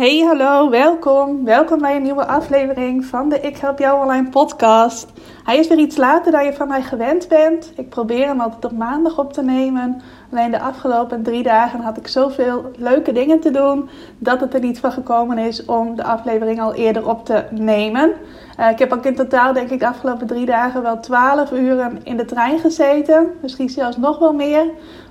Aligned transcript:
Hey, 0.00 0.18
hallo, 0.18 0.70
welkom. 0.70 1.44
Welkom 1.44 1.78
bij 1.78 1.96
een 1.96 2.02
nieuwe 2.02 2.26
aflevering 2.26 3.04
van 3.04 3.28
de 3.28 3.40
Ik 3.40 3.56
Help 3.56 3.78
Jou 3.78 4.02
Online 4.02 4.28
podcast. 4.28 5.12
Hij 5.44 5.58
is 5.58 5.68
weer 5.68 5.78
iets 5.78 5.96
later 5.96 6.32
dan 6.32 6.44
je 6.44 6.52
van 6.52 6.68
mij 6.68 6.82
gewend 6.82 7.28
bent. 7.28 7.72
Ik 7.76 7.88
probeer 7.88 8.26
hem 8.26 8.40
altijd 8.40 8.64
op 8.64 8.72
maandag 8.72 9.18
op 9.18 9.32
te 9.32 9.42
nemen. 9.42 10.02
Alleen 10.32 10.50
de 10.50 10.60
afgelopen 10.60 11.22
drie 11.22 11.42
dagen 11.42 11.80
had 11.80 11.96
ik 11.96 12.06
zoveel 12.06 12.70
leuke 12.76 13.12
dingen 13.12 13.40
te 13.40 13.50
doen 13.50 13.88
dat 14.18 14.40
het 14.40 14.54
er 14.54 14.60
niet 14.60 14.80
van 14.80 14.92
gekomen 14.92 15.38
is 15.38 15.64
om 15.64 15.96
de 15.96 16.04
aflevering 16.04 16.60
al 16.60 16.74
eerder 16.74 17.08
op 17.08 17.24
te 17.24 17.44
nemen. 17.50 18.12
Uh, 18.60 18.70
ik 18.70 18.78
heb 18.78 18.92
ook 18.92 19.04
in 19.04 19.14
totaal, 19.14 19.52
denk 19.52 19.70
ik, 19.70 19.78
de 19.78 19.86
afgelopen 19.86 20.26
drie 20.26 20.46
dagen 20.46 20.82
wel 20.82 21.00
12 21.00 21.52
uren 21.52 22.00
in 22.02 22.16
de 22.16 22.24
trein 22.24 22.58
gezeten. 22.58 23.26
Misschien 23.42 23.68
zelfs 23.68 23.96
nog 23.96 24.18
wel 24.18 24.32
meer. 24.32 24.64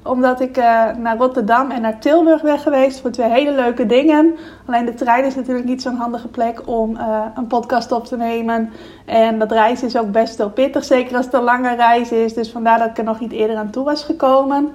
Omdat 0.04 0.42
ik 0.42 0.58
uh, 0.58 0.64
naar 0.98 1.18
Rotterdam 1.18 1.72
en 1.72 1.82
naar 1.82 2.00
Tilburg 2.00 2.42
ben 2.42 2.60
geweest 2.60 3.00
voor 3.00 3.12
twee 3.12 3.30
hele 3.30 3.52
leuke 3.52 3.86
dingen. 3.86 4.36
Alleen 4.66 4.86
de 4.86 4.94
trein 4.94 5.26
is 5.26 5.36
natuurlijk 5.36 5.68
niet 5.68 5.82
zo'n 5.82 5.96
handige 5.96 6.28
plek 6.28 6.62
om 6.66 6.96
uh, 6.96 7.26
een 7.36 7.48
podcast 7.48 7.92
op 7.92 8.06
te 8.06 8.18
nemen. 8.18 8.70
En 9.06 9.40
dat 9.40 9.52
reizen 9.52 9.88
is 9.88 9.98
ook 9.98 10.12
best 10.12 10.38
wel 10.38 10.50
pittig, 10.50 10.84
zeker 10.84 11.16
als 11.16 11.26
het 11.26 11.34
een 11.34 11.44
lange 11.44 11.76
reis 11.76 12.12
is. 12.12 12.34
Dus 12.34 12.52
vandaar 12.52 12.80
dat 12.80 12.90
ik 12.90 12.98
er 12.98 13.04
nog 13.04 13.20
niet 13.20 13.32
eerder 13.32 13.56
aan 13.56 13.70
toe 13.70 13.84
was 13.84 14.04
gekomen. 14.04 14.72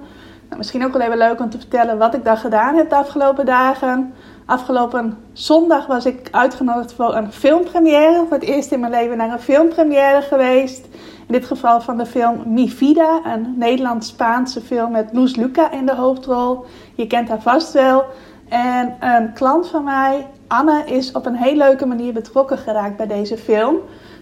Nou, 0.55 0.67
misschien 0.67 0.85
ook 0.85 0.97
wel 0.97 1.07
even 1.07 1.27
leuk 1.27 1.39
om 1.39 1.49
te 1.49 1.57
vertellen 1.57 1.97
wat 1.97 2.13
ik 2.13 2.23
daar 2.23 2.37
gedaan 2.37 2.75
heb 2.75 2.89
de 2.89 2.95
afgelopen 2.95 3.45
dagen. 3.45 4.13
Afgelopen 4.45 5.17
zondag 5.33 5.85
was 5.85 6.05
ik 6.05 6.27
uitgenodigd 6.31 6.93
voor 6.93 7.15
een 7.15 7.31
filmpremière. 7.31 8.25
Voor 8.27 8.37
het 8.37 8.43
eerst 8.43 8.71
in 8.71 8.79
mijn 8.79 8.91
leven 8.91 9.17
naar 9.17 9.31
een 9.31 9.39
filmpremière 9.39 10.21
geweest. 10.21 10.85
In 11.27 11.33
dit 11.33 11.45
geval 11.45 11.81
van 11.81 11.97
de 11.97 12.05
film 12.05 12.43
Mi 12.45 12.69
Vida, 12.69 13.19
een 13.23 13.55
Nederlands-Spaanse 13.57 14.61
film 14.61 14.91
met 14.91 15.09
Loes 15.13 15.35
Luca 15.35 15.71
in 15.71 15.85
de 15.85 15.95
hoofdrol. 15.95 16.65
Je 16.95 17.07
kent 17.07 17.29
haar 17.29 17.41
vast 17.41 17.73
wel. 17.73 18.05
En 18.49 18.95
een 18.99 19.33
klant 19.33 19.67
van 19.67 19.83
mij, 19.83 20.27
Anne, 20.47 20.83
is 20.85 21.11
op 21.11 21.25
een 21.25 21.35
heel 21.35 21.55
leuke 21.55 21.85
manier 21.85 22.13
betrokken 22.13 22.57
geraakt 22.57 22.97
bij 22.97 23.07
deze 23.07 23.37
film. 23.37 23.75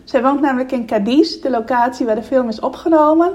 Zij 0.04 0.22
woont 0.22 0.42
namelijk 0.42 0.72
in 0.72 0.86
Cadiz, 0.86 1.39
de 1.39 1.50
locatie 1.50 2.06
waar 2.06 2.16
de 2.16 2.23
film 2.23 2.48
is 2.48 2.59
opgenomen. 2.59 3.31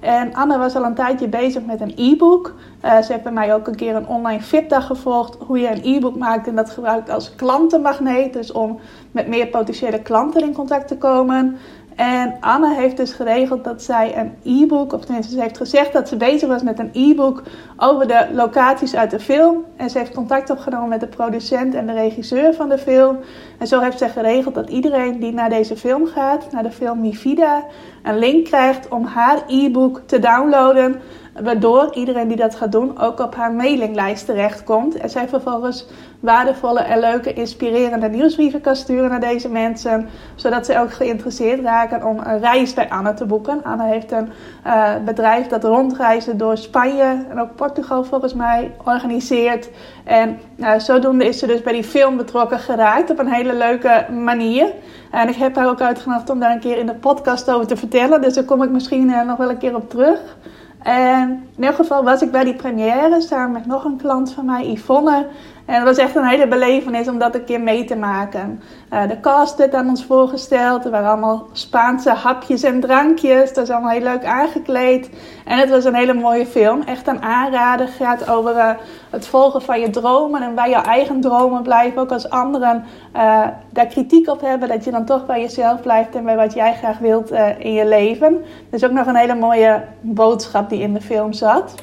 En 0.00 0.34
Anne 0.34 0.58
was 0.58 0.74
al 0.74 0.84
een 0.84 0.94
tijdje 0.94 1.28
bezig 1.28 1.64
met 1.64 1.80
een 1.80 1.92
e-book. 1.96 2.54
Uh, 2.84 3.00
ze 3.00 3.12
heeft 3.12 3.24
bij 3.24 3.32
mij 3.32 3.54
ook 3.54 3.66
een 3.66 3.76
keer 3.76 3.94
een 3.94 4.06
online 4.06 4.42
fitdag 4.42 4.86
gevolgd. 4.86 5.36
Hoe 5.46 5.58
je 5.58 5.70
een 5.70 5.96
e-book 5.96 6.16
maakt 6.16 6.46
en 6.46 6.54
dat 6.54 6.70
gebruikt 6.70 7.10
als 7.10 7.34
klantenmagneet. 7.34 8.32
Dus 8.32 8.52
om 8.52 8.78
met 9.10 9.28
meer 9.28 9.46
potentiële 9.46 10.02
klanten 10.02 10.42
in 10.42 10.52
contact 10.52 10.88
te 10.88 10.96
komen. 10.96 11.56
En 12.00 12.36
Anne 12.40 12.74
heeft 12.74 12.96
dus 12.96 13.12
geregeld 13.12 13.64
dat 13.64 13.82
zij 13.82 14.18
een 14.18 14.62
e-book, 14.62 14.92
of 14.92 15.04
tenminste 15.04 15.34
ze 15.34 15.40
heeft 15.40 15.56
gezegd 15.56 15.92
dat 15.92 16.08
ze 16.08 16.16
bezig 16.16 16.48
was 16.48 16.62
met 16.62 16.78
een 16.78 16.90
e-book 16.92 17.42
over 17.76 18.06
de 18.06 18.26
locaties 18.32 18.96
uit 18.96 19.10
de 19.10 19.20
film. 19.20 19.64
En 19.76 19.90
ze 19.90 19.98
heeft 19.98 20.14
contact 20.14 20.50
opgenomen 20.50 20.88
met 20.88 21.00
de 21.00 21.06
producent 21.06 21.74
en 21.74 21.86
de 21.86 21.92
regisseur 21.92 22.54
van 22.54 22.68
de 22.68 22.78
film. 22.78 23.18
En 23.58 23.66
zo 23.66 23.80
heeft 23.80 23.98
ze 23.98 24.08
geregeld 24.08 24.54
dat 24.54 24.70
iedereen 24.70 25.18
die 25.18 25.32
naar 25.32 25.48
deze 25.48 25.76
film 25.76 26.06
gaat, 26.06 26.52
naar 26.52 26.62
de 26.62 26.70
film 26.70 27.00
Mi 27.00 27.16
Vida, 27.16 27.64
een 28.02 28.18
link 28.18 28.44
krijgt 28.44 28.88
om 28.88 29.04
haar 29.04 29.42
e-book 29.46 30.00
te 30.06 30.18
downloaden. 30.18 31.00
Waardoor 31.42 31.94
iedereen 31.94 32.28
die 32.28 32.36
dat 32.36 32.54
gaat 32.54 32.72
doen 32.72 32.98
ook 32.98 33.20
op 33.20 33.34
haar 33.34 33.52
mailinglijst 33.52 34.26
terechtkomt. 34.26 34.96
En 34.96 35.10
zij 35.10 35.28
vervolgens 35.28 35.86
waardevolle 36.20 36.80
en 36.80 36.98
leuke, 36.98 37.32
inspirerende 37.32 38.08
nieuwsbrieven 38.08 38.60
kan 38.60 38.76
sturen 38.76 39.10
naar 39.10 39.20
deze 39.20 39.48
mensen. 39.48 40.08
Zodat 40.34 40.66
ze 40.66 40.78
ook 40.78 40.92
geïnteresseerd 40.92 41.60
raken 41.60 42.04
om 42.04 42.18
een 42.18 42.40
reis 42.40 42.74
bij 42.74 42.88
Anne 42.88 43.14
te 43.14 43.26
boeken. 43.26 43.64
Anne 43.64 43.84
heeft 43.84 44.12
een 44.12 44.28
uh, 44.66 44.90
bedrijf 45.04 45.46
dat 45.46 45.64
rondreizen 45.64 46.36
door 46.36 46.56
Spanje 46.56 47.24
en 47.30 47.40
ook 47.40 47.54
Portugal 47.54 48.04
volgens 48.04 48.34
mij 48.34 48.72
organiseert. 48.84 49.70
En 50.04 50.38
uh, 50.56 50.78
zodoende 50.78 51.24
is 51.24 51.38
ze 51.38 51.46
dus 51.46 51.62
bij 51.62 51.72
die 51.72 51.84
film 51.84 52.16
betrokken 52.16 52.58
geraakt 52.58 53.10
op 53.10 53.18
een 53.18 53.32
hele 53.32 53.54
leuke 53.54 54.06
manier. 54.12 54.66
En 55.10 55.28
ik 55.28 55.34
heb 55.34 55.56
haar 55.56 55.68
ook 55.68 55.80
uitgenodigd 55.80 56.30
om 56.30 56.40
daar 56.40 56.52
een 56.52 56.60
keer 56.60 56.78
in 56.78 56.86
de 56.86 56.94
podcast 56.94 57.50
over 57.50 57.66
te 57.66 57.76
vertellen. 57.76 58.22
Dus 58.22 58.34
daar 58.34 58.44
kom 58.44 58.62
ik 58.62 58.70
misschien 58.70 59.08
uh, 59.08 59.22
nog 59.22 59.36
wel 59.36 59.50
een 59.50 59.58
keer 59.58 59.74
op 59.74 59.90
terug. 59.90 60.36
En 60.82 61.48
in 61.56 61.64
elk 61.64 61.74
geval 61.74 62.04
was 62.04 62.22
ik 62.22 62.30
bij 62.30 62.44
die 62.44 62.54
première 62.54 63.20
samen 63.20 63.52
met 63.52 63.66
nog 63.66 63.84
een 63.84 63.96
klant 63.96 64.32
van 64.32 64.44
mij, 64.44 64.70
Yvonne. 64.70 65.26
En 65.70 65.76
het 65.76 65.84
was 65.84 65.96
echt 65.96 66.16
een 66.16 66.24
hele 66.24 66.48
belevenis 66.48 67.08
om 67.08 67.18
dat 67.18 67.34
een 67.34 67.44
keer 67.44 67.60
mee 67.60 67.84
te 67.84 67.96
maken. 67.96 68.62
Uh, 68.92 69.08
de 69.08 69.20
cast 69.20 69.56
werd 69.56 69.74
aan 69.74 69.88
ons 69.88 70.04
voorgesteld. 70.04 70.84
Er 70.84 70.90
waren 70.90 71.10
allemaal 71.10 71.46
Spaanse 71.52 72.10
hapjes 72.10 72.62
en 72.62 72.80
drankjes. 72.80 73.52
Dat 73.52 73.64
is 73.64 73.70
allemaal 73.70 73.90
heel 73.90 74.02
leuk 74.02 74.24
aangekleed. 74.24 75.10
En 75.44 75.58
het 75.58 75.70
was 75.70 75.84
een 75.84 75.94
hele 75.94 76.14
mooie 76.14 76.46
film. 76.46 76.82
Echt 76.82 77.06
een 77.06 77.22
aanrader. 77.22 77.86
Het 77.86 77.94
gaat 77.94 78.30
over 78.30 78.54
uh, 78.54 78.70
het 79.10 79.26
volgen 79.26 79.62
van 79.62 79.80
je 79.80 79.90
dromen 79.90 80.42
en 80.42 80.54
bij 80.54 80.70
jouw 80.70 80.82
eigen 80.82 81.20
dromen 81.20 81.62
blijven. 81.62 82.00
Ook 82.00 82.12
als 82.12 82.30
anderen 82.30 82.84
uh, 83.16 83.46
daar 83.72 83.86
kritiek 83.86 84.28
op 84.28 84.40
hebben. 84.40 84.68
Dat 84.68 84.84
je 84.84 84.90
dan 84.90 85.04
toch 85.04 85.26
bij 85.26 85.40
jezelf 85.40 85.80
blijft 85.80 86.14
en 86.14 86.24
bij 86.24 86.36
wat 86.36 86.54
jij 86.54 86.74
graag 86.74 86.98
wilt 86.98 87.30
in 87.58 87.72
je 87.72 87.86
leven. 87.86 88.44
Dus 88.70 88.84
ook 88.84 88.92
nog 88.92 89.06
een 89.06 89.16
hele 89.16 89.34
mooie 89.34 89.82
boodschap 90.00 90.68
die 90.68 90.80
in 90.80 90.94
de 90.94 91.00
film 91.00 91.32
zat. 91.32 91.74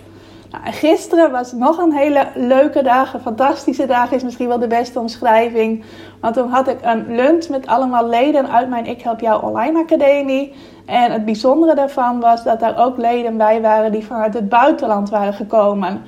Nou, 0.51 0.63
en 0.63 0.73
gisteren 0.73 1.31
was 1.31 1.51
nog 1.51 1.77
een 1.77 1.93
hele 1.93 2.27
leuke 2.35 2.81
dag, 2.81 3.13
een 3.13 3.19
fantastische 3.19 3.85
dag 3.85 4.11
is 4.11 4.23
misschien 4.23 4.47
wel 4.47 4.59
de 4.59 4.67
beste 4.67 4.99
omschrijving. 4.99 5.83
Want 6.21 6.35
toen 6.35 6.49
had 6.49 6.67
ik 6.67 6.77
een 6.81 7.15
lunch 7.15 7.49
met 7.49 7.67
allemaal 7.67 8.07
leden 8.09 8.51
uit 8.51 8.69
mijn 8.69 8.85
Ik 8.85 9.01
Help 9.01 9.19
Jou 9.19 9.43
Online 9.43 9.79
Academie. 9.79 10.53
En 10.85 11.11
het 11.11 11.25
bijzondere 11.25 11.75
daarvan 11.75 12.19
was 12.19 12.43
dat 12.43 12.59
daar 12.59 12.77
ook 12.85 12.97
leden 12.97 13.37
bij 13.37 13.61
waren 13.61 13.91
die 13.91 14.05
vanuit 14.05 14.33
het 14.33 14.49
buitenland 14.49 15.09
waren 15.09 15.33
gekomen. 15.33 16.01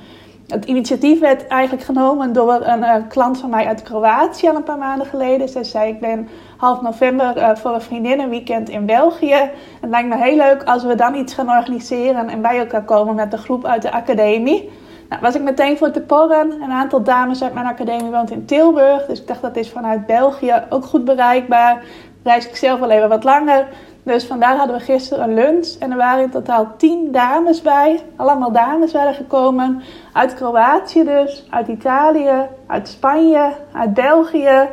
Het 0.50 0.64
initiatief 0.64 1.20
werd 1.20 1.46
eigenlijk 1.46 1.84
genomen 1.84 2.32
door 2.32 2.60
een, 2.62 2.82
een, 2.82 3.08
klant 3.08 3.38
van 3.38 3.50
mij 3.50 3.66
uit 3.66 3.82
Kroatië 3.82 4.48
al 4.48 4.56
een 4.56 4.62
paar 4.62 4.78
maanden 4.78 5.06
geleden. 5.06 5.48
Zij 5.48 5.64
zei: 5.64 5.92
Ik 5.92 6.00
ben 6.00 6.28
half 6.60 6.80
november 6.80 7.36
uh, 7.36 7.50
voor 7.54 7.74
een 7.74 7.80
vriendinnenweekend 7.80 8.68
in 8.68 8.86
België. 8.86 9.50
Het 9.80 9.90
lijkt 9.90 10.08
me 10.08 10.16
heel 10.16 10.36
leuk 10.36 10.62
als 10.64 10.84
we 10.84 10.94
dan 10.94 11.14
iets 11.14 11.34
gaan 11.34 11.48
organiseren 11.48 12.28
en 12.28 12.42
bij 12.42 12.58
elkaar 12.58 12.84
komen 12.84 13.14
met 13.14 13.30
de 13.30 13.36
groep 13.36 13.64
uit 13.64 13.82
de 13.82 13.92
academie. 13.92 14.70
Nou, 15.08 15.22
was 15.22 15.34
ik 15.34 15.42
meteen 15.42 15.78
voor 15.78 15.90
te 15.90 16.00
porren. 16.00 16.50
Een 16.62 16.70
aantal 16.70 17.02
dames 17.02 17.42
uit 17.42 17.54
mijn 17.54 17.66
academie 17.66 18.10
woont 18.10 18.30
in 18.30 18.44
Tilburg. 18.44 19.06
Dus 19.06 19.20
ik 19.20 19.26
dacht 19.26 19.42
dat 19.42 19.56
is 19.56 19.70
vanuit 19.70 20.06
België 20.06 20.62
ook 20.70 20.84
goed 20.84 21.04
bereikbaar. 21.04 21.82
Reis 22.22 22.48
ik 22.48 22.56
zelf 22.56 22.80
wel 22.80 22.90
even 22.90 23.08
wat 23.08 23.24
langer. 23.24 23.66
Dus 24.02 24.26
vandaar 24.26 24.56
hadden 24.56 24.76
we 24.76 24.82
gisteren 24.82 25.24
een 25.24 25.34
lunch. 25.34 25.76
En 25.78 25.90
er 25.90 25.96
waren 25.96 26.22
in 26.22 26.30
totaal 26.30 26.72
tien 26.76 27.12
dames 27.12 27.62
bij. 27.62 28.00
Allemaal 28.16 28.52
dames 28.52 28.92
waren 28.92 29.14
gekomen. 29.14 29.82
Uit 30.12 30.34
Kroatië 30.34 31.04
dus, 31.04 31.46
uit 31.50 31.68
Italië, 31.68 32.46
uit 32.66 32.88
Spanje, 32.88 33.52
uit 33.72 33.94
België, 33.94 34.68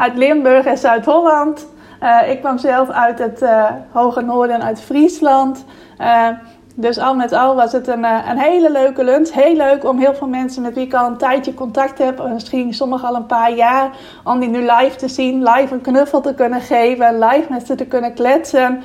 uit 0.00 0.16
Limburg 0.16 0.66
en 0.66 0.78
Zuid-Holland. 0.78 1.66
Uh, 2.02 2.30
ik 2.30 2.40
kwam 2.40 2.58
zelf 2.58 2.88
uit 2.88 3.18
het 3.18 3.42
uh, 3.42 3.64
hoge 3.92 4.20
noorden, 4.20 4.62
uit 4.62 4.80
Friesland. 4.80 5.64
Uh, 6.00 6.28
dus 6.74 6.98
al 6.98 7.14
met 7.14 7.32
al 7.32 7.54
was 7.54 7.72
het 7.72 7.88
een, 7.88 8.04
een 8.04 8.38
hele 8.38 8.70
leuke 8.70 9.04
lunch. 9.04 9.32
Heel 9.32 9.56
leuk 9.56 9.84
om 9.84 9.98
heel 9.98 10.14
veel 10.14 10.28
mensen 10.28 10.62
met 10.62 10.74
wie 10.74 10.84
ik 10.84 10.94
al 10.94 11.06
een 11.06 11.16
tijdje 11.16 11.54
contact 11.54 11.98
heb, 11.98 12.28
misschien 12.32 12.74
sommigen 12.74 13.08
al 13.08 13.14
een 13.14 13.26
paar 13.26 13.52
jaar, 13.54 13.90
om 14.24 14.40
die 14.40 14.48
nu 14.48 14.58
live 14.58 14.96
te 14.96 15.08
zien, 15.08 15.42
live 15.42 15.74
een 15.74 15.80
knuffel 15.80 16.20
te 16.20 16.34
kunnen 16.34 16.60
geven, 16.60 17.18
live 17.18 17.46
met 17.48 17.66
ze 17.66 17.74
te 17.74 17.86
kunnen 17.86 18.14
kletsen. 18.14 18.82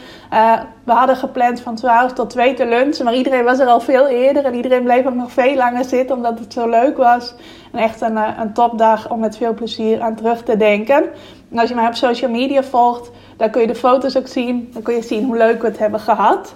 We 0.83 0.91
hadden 0.91 1.15
gepland 1.15 1.61
van 1.61 1.75
12 1.75 2.13
tot 2.13 2.29
2 2.29 2.53
te 2.53 2.65
lunchen, 2.65 3.05
maar 3.05 3.15
iedereen 3.15 3.43
was 3.43 3.59
er 3.59 3.67
al 3.67 3.79
veel 3.79 4.07
eerder 4.07 4.45
en 4.45 4.55
iedereen 4.55 4.83
bleef 4.83 5.05
ook 5.05 5.13
nog 5.13 5.31
veel 5.31 5.55
langer 5.55 5.83
zitten 5.83 6.15
omdat 6.15 6.39
het 6.39 6.53
zo 6.53 6.69
leuk 6.69 6.97
was. 6.97 7.35
Echt 7.75 8.01
een, 8.01 8.17
een 8.17 8.53
topdag 8.53 9.11
om 9.11 9.19
met 9.19 9.37
veel 9.37 9.53
plezier 9.53 10.01
aan 10.01 10.15
terug 10.15 10.43
te 10.43 10.57
denken. 10.57 11.03
En 11.51 11.59
als 11.59 11.69
je 11.69 11.75
mij 11.75 11.87
op 11.87 11.93
social 11.93 12.31
media 12.31 12.63
volgt, 12.63 13.11
dan 13.37 13.49
kun 13.49 13.61
je 13.61 13.67
de 13.67 13.75
foto's 13.75 14.17
ook 14.17 14.27
zien. 14.27 14.69
Dan 14.73 14.81
kun 14.81 14.95
je 14.95 15.01
zien 15.01 15.25
hoe 15.25 15.37
leuk 15.37 15.61
we 15.61 15.67
het 15.67 15.79
hebben 15.79 15.99
gehad. 15.99 16.53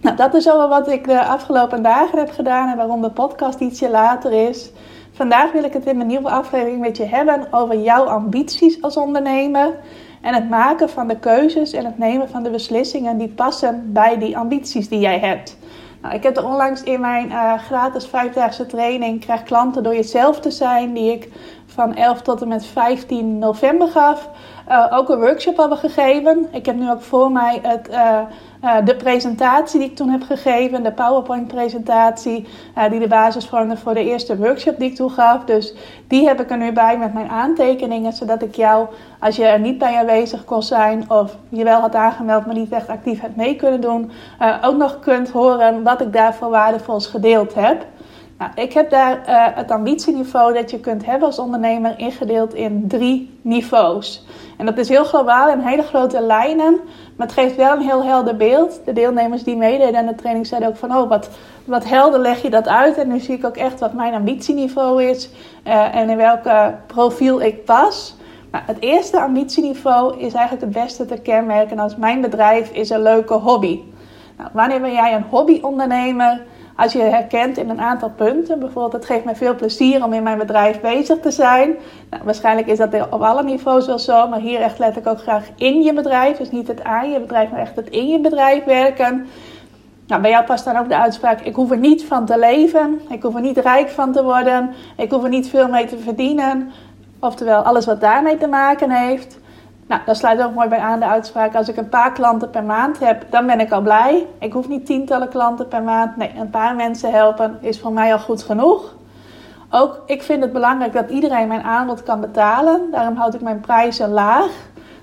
Nou, 0.00 0.16
dat 0.16 0.34
is 0.34 0.48
al 0.48 0.68
wat 0.68 0.88
ik 0.88 1.06
de 1.06 1.24
afgelopen 1.24 1.82
dagen 1.82 2.18
heb 2.18 2.30
gedaan 2.30 2.68
en 2.68 2.76
waarom 2.76 3.02
de 3.02 3.10
podcast 3.10 3.60
ietsje 3.60 3.90
later 3.90 4.48
is. 4.48 4.70
Vandaag 5.12 5.52
wil 5.52 5.64
ik 5.64 5.72
het 5.72 5.86
in 5.86 5.96
mijn 5.96 6.08
nieuwe 6.08 6.30
aflevering 6.30 6.80
met 6.80 6.96
je 6.96 7.04
hebben 7.04 7.46
over 7.50 7.80
jouw 7.80 8.04
ambities 8.04 8.82
als 8.82 8.96
ondernemer. 8.96 9.74
En 10.20 10.34
het 10.34 10.48
maken 10.48 10.90
van 10.90 11.08
de 11.08 11.18
keuzes 11.18 11.72
en 11.72 11.84
het 11.84 11.98
nemen 11.98 12.28
van 12.28 12.42
de 12.42 12.50
beslissingen 12.50 13.18
die 13.18 13.28
passen 13.28 13.92
bij 13.92 14.18
die 14.18 14.36
ambities 14.36 14.88
die 14.88 14.98
jij 14.98 15.18
hebt. 15.18 15.56
Nou, 16.02 16.14
ik 16.14 16.22
heb 16.22 16.36
er 16.36 16.44
onlangs 16.44 16.82
in 16.82 17.00
mijn 17.00 17.28
uh, 17.28 17.58
gratis 17.58 18.06
vijfdaagse 18.06 18.66
training 18.66 19.20
Krijg 19.20 19.42
klanten 19.42 19.82
door 19.82 19.94
jezelf 19.94 20.40
te 20.40 20.50
zijn, 20.50 20.92
die 20.92 21.12
ik 21.12 21.28
van 21.80 21.94
11 21.94 22.22
tot 22.22 22.42
en 22.42 22.48
met 22.48 22.66
15 22.66 23.38
november 23.38 23.88
gaf, 23.88 24.28
uh, 24.68 24.86
ook 24.90 25.08
een 25.08 25.18
workshop 25.18 25.56
hebben 25.56 25.78
gegeven. 25.78 26.46
Ik 26.52 26.66
heb 26.66 26.76
nu 26.76 26.90
ook 26.90 27.02
voor 27.02 27.32
mij 27.32 27.58
het, 27.62 27.88
uh, 27.90 28.18
uh, 28.64 28.76
de 28.84 28.96
presentatie 28.96 29.80
die 29.80 29.88
ik 29.88 29.96
toen 29.96 30.08
heb 30.08 30.22
gegeven, 30.22 30.82
de 30.82 30.92
PowerPoint-presentatie, 30.92 32.46
die 32.90 33.00
de 33.00 33.08
basis 33.08 33.46
vormde 33.46 33.76
voor 33.76 33.94
de 33.94 34.04
eerste 34.04 34.36
workshop 34.36 34.78
die 34.78 34.90
ik 34.90 34.96
toen 34.96 35.10
gaf. 35.10 35.44
Dus 35.44 35.74
die 36.08 36.26
heb 36.26 36.40
ik 36.40 36.50
er 36.50 36.56
nu 36.56 36.72
bij 36.72 36.98
met 36.98 37.14
mijn 37.14 37.28
aantekeningen, 37.28 38.12
zodat 38.12 38.42
ik 38.42 38.54
jou, 38.54 38.86
als 39.20 39.36
je 39.36 39.44
er 39.44 39.60
niet 39.60 39.78
bij 39.78 39.96
aanwezig 39.96 40.44
kon 40.44 40.62
zijn 40.62 41.10
of 41.10 41.36
je 41.48 41.64
wel 41.64 41.80
had 41.80 41.94
aangemeld, 41.94 42.46
maar 42.46 42.54
niet 42.54 42.72
echt 42.72 42.88
actief 42.88 43.20
hebt 43.20 43.36
mee 43.36 43.56
kunnen 43.56 43.80
doen, 43.80 44.10
ook 44.62 44.76
nog 44.76 44.98
kunt 44.98 45.30
horen 45.30 45.82
wat 45.82 46.00
ik 46.00 46.12
daar 46.12 46.34
voor 46.34 46.50
waardevols 46.50 47.06
gedeeld 47.06 47.54
heb. 47.54 47.86
Nou, 48.40 48.52
ik 48.54 48.72
heb 48.72 48.90
daar 48.90 49.28
uh, 49.28 49.46
het 49.56 49.70
ambitieniveau 49.70 50.54
dat 50.54 50.70
je 50.70 50.80
kunt 50.80 51.06
hebben 51.06 51.26
als 51.26 51.38
ondernemer 51.38 51.94
ingedeeld 51.98 52.54
in 52.54 52.84
drie 52.88 53.38
niveaus. 53.42 54.24
En 54.56 54.66
dat 54.66 54.78
is 54.78 54.88
heel 54.88 55.04
globaal 55.04 55.50
in 55.50 55.58
hele 55.58 55.82
grote 55.82 56.20
lijnen, 56.20 56.80
maar 57.16 57.26
het 57.26 57.36
geeft 57.36 57.56
wel 57.56 57.72
een 57.72 57.80
heel 57.80 58.04
helder 58.04 58.36
beeld. 58.36 58.80
De 58.84 58.92
deelnemers 58.92 59.42
die 59.42 59.56
meededen 59.56 60.00
aan 60.00 60.06
de 60.06 60.14
training 60.14 60.46
zeiden 60.46 60.68
ook 60.68 60.76
van, 60.76 60.96
oh 60.96 61.08
wat, 61.08 61.28
wat 61.64 61.84
helder 61.84 62.20
leg 62.20 62.42
je 62.42 62.50
dat 62.50 62.68
uit. 62.68 62.98
En 62.98 63.08
nu 63.08 63.18
zie 63.18 63.36
ik 63.36 63.44
ook 63.44 63.56
echt 63.56 63.80
wat 63.80 63.92
mijn 63.92 64.14
ambitieniveau 64.14 65.04
is 65.04 65.30
uh, 65.66 65.94
en 65.94 66.08
in 66.08 66.16
welk 66.16 66.42
profiel 66.86 67.42
ik 67.42 67.64
pas. 67.64 68.16
Nou, 68.50 68.64
het 68.66 68.80
eerste 68.80 69.20
ambitieniveau 69.20 70.18
is 70.18 70.32
eigenlijk 70.32 70.74
het 70.74 70.84
beste 70.84 71.04
te 71.04 71.20
kenmerken 71.20 71.78
als 71.78 71.96
mijn 71.96 72.20
bedrijf 72.20 72.70
is 72.70 72.90
een 72.90 73.02
leuke 73.02 73.34
hobby. 73.34 73.80
Nou, 74.36 74.50
wanneer 74.52 74.80
ben 74.80 74.92
jij 74.92 75.14
een 75.14 75.26
hobbyondernemer? 75.30 76.40
Als 76.80 76.92
je 76.92 77.02
herkent 77.02 77.56
in 77.56 77.68
een 77.68 77.80
aantal 77.80 78.10
punten, 78.10 78.58
bijvoorbeeld 78.58 78.92
het 78.92 79.04
geeft 79.04 79.24
mij 79.24 79.36
veel 79.36 79.54
plezier 79.54 80.04
om 80.04 80.12
in 80.12 80.22
mijn 80.22 80.38
bedrijf 80.38 80.80
bezig 80.80 81.18
te 81.20 81.30
zijn. 81.30 81.74
Nou, 82.10 82.22
waarschijnlijk 82.24 82.66
is 82.66 82.78
dat 82.78 82.94
op 83.10 83.22
alle 83.22 83.42
niveaus 83.42 83.86
wel 83.86 83.98
zo, 83.98 84.28
maar 84.28 84.40
hier 84.40 84.60
echt 84.60 84.78
let 84.78 84.96
ik 84.96 85.06
ook 85.06 85.20
graag 85.20 85.48
in 85.56 85.82
je 85.82 85.92
bedrijf. 85.92 86.36
Dus 86.36 86.50
niet 86.50 86.68
het 86.68 86.84
aan 86.84 87.10
je 87.10 87.20
bedrijf, 87.20 87.50
maar 87.50 87.60
echt 87.60 87.76
het 87.76 87.88
in 87.88 88.08
je 88.08 88.20
bedrijf 88.20 88.64
werken. 88.64 89.26
Nou, 90.06 90.22
bij 90.22 90.30
jou 90.30 90.44
past 90.44 90.64
dan 90.64 90.76
ook 90.76 90.88
de 90.88 90.96
uitspraak: 90.96 91.40
ik 91.40 91.54
hoef 91.54 91.70
er 91.70 91.78
niet 91.78 92.04
van 92.04 92.26
te 92.26 92.38
leven, 92.38 93.00
ik 93.08 93.22
hoef 93.22 93.34
er 93.34 93.40
niet 93.40 93.58
rijk 93.58 93.88
van 93.88 94.12
te 94.12 94.22
worden, 94.22 94.70
ik 94.96 95.10
hoef 95.10 95.22
er 95.22 95.28
niet 95.28 95.48
veel 95.48 95.68
mee 95.68 95.86
te 95.86 95.98
verdienen. 95.98 96.70
Oftewel, 97.20 97.62
alles 97.62 97.86
wat 97.86 98.00
daarmee 98.00 98.36
te 98.36 98.46
maken 98.46 98.90
heeft. 98.90 99.39
Nou, 99.90 100.02
dat 100.06 100.16
sluit 100.16 100.42
ook 100.42 100.54
mooi 100.54 100.68
bij 100.68 100.78
aan 100.78 100.98
de 100.98 101.06
uitspraak. 101.06 101.54
Als 101.54 101.68
ik 101.68 101.76
een 101.76 101.88
paar 101.88 102.12
klanten 102.12 102.50
per 102.50 102.64
maand 102.64 102.98
heb, 102.98 103.26
dan 103.30 103.46
ben 103.46 103.60
ik 103.60 103.72
al 103.72 103.80
blij. 103.80 104.26
Ik 104.38 104.52
hoef 104.52 104.68
niet 104.68 104.86
tientallen 104.86 105.28
klanten 105.28 105.68
per 105.68 105.82
maand. 105.82 106.16
Nee, 106.16 106.32
een 106.38 106.50
paar 106.50 106.76
mensen 106.76 107.12
helpen 107.12 107.58
is 107.60 107.80
voor 107.80 107.92
mij 107.92 108.12
al 108.12 108.18
goed 108.18 108.42
genoeg. 108.42 108.94
Ook 109.70 110.02
ik 110.06 110.22
vind 110.22 110.42
het 110.42 110.52
belangrijk 110.52 110.92
dat 110.92 111.10
iedereen 111.10 111.48
mijn 111.48 111.62
aanbod 111.62 112.02
kan 112.02 112.20
betalen. 112.20 112.90
Daarom 112.90 113.16
houd 113.16 113.34
ik 113.34 113.40
mijn 113.40 113.60
prijzen 113.60 114.10
laag. 114.10 114.50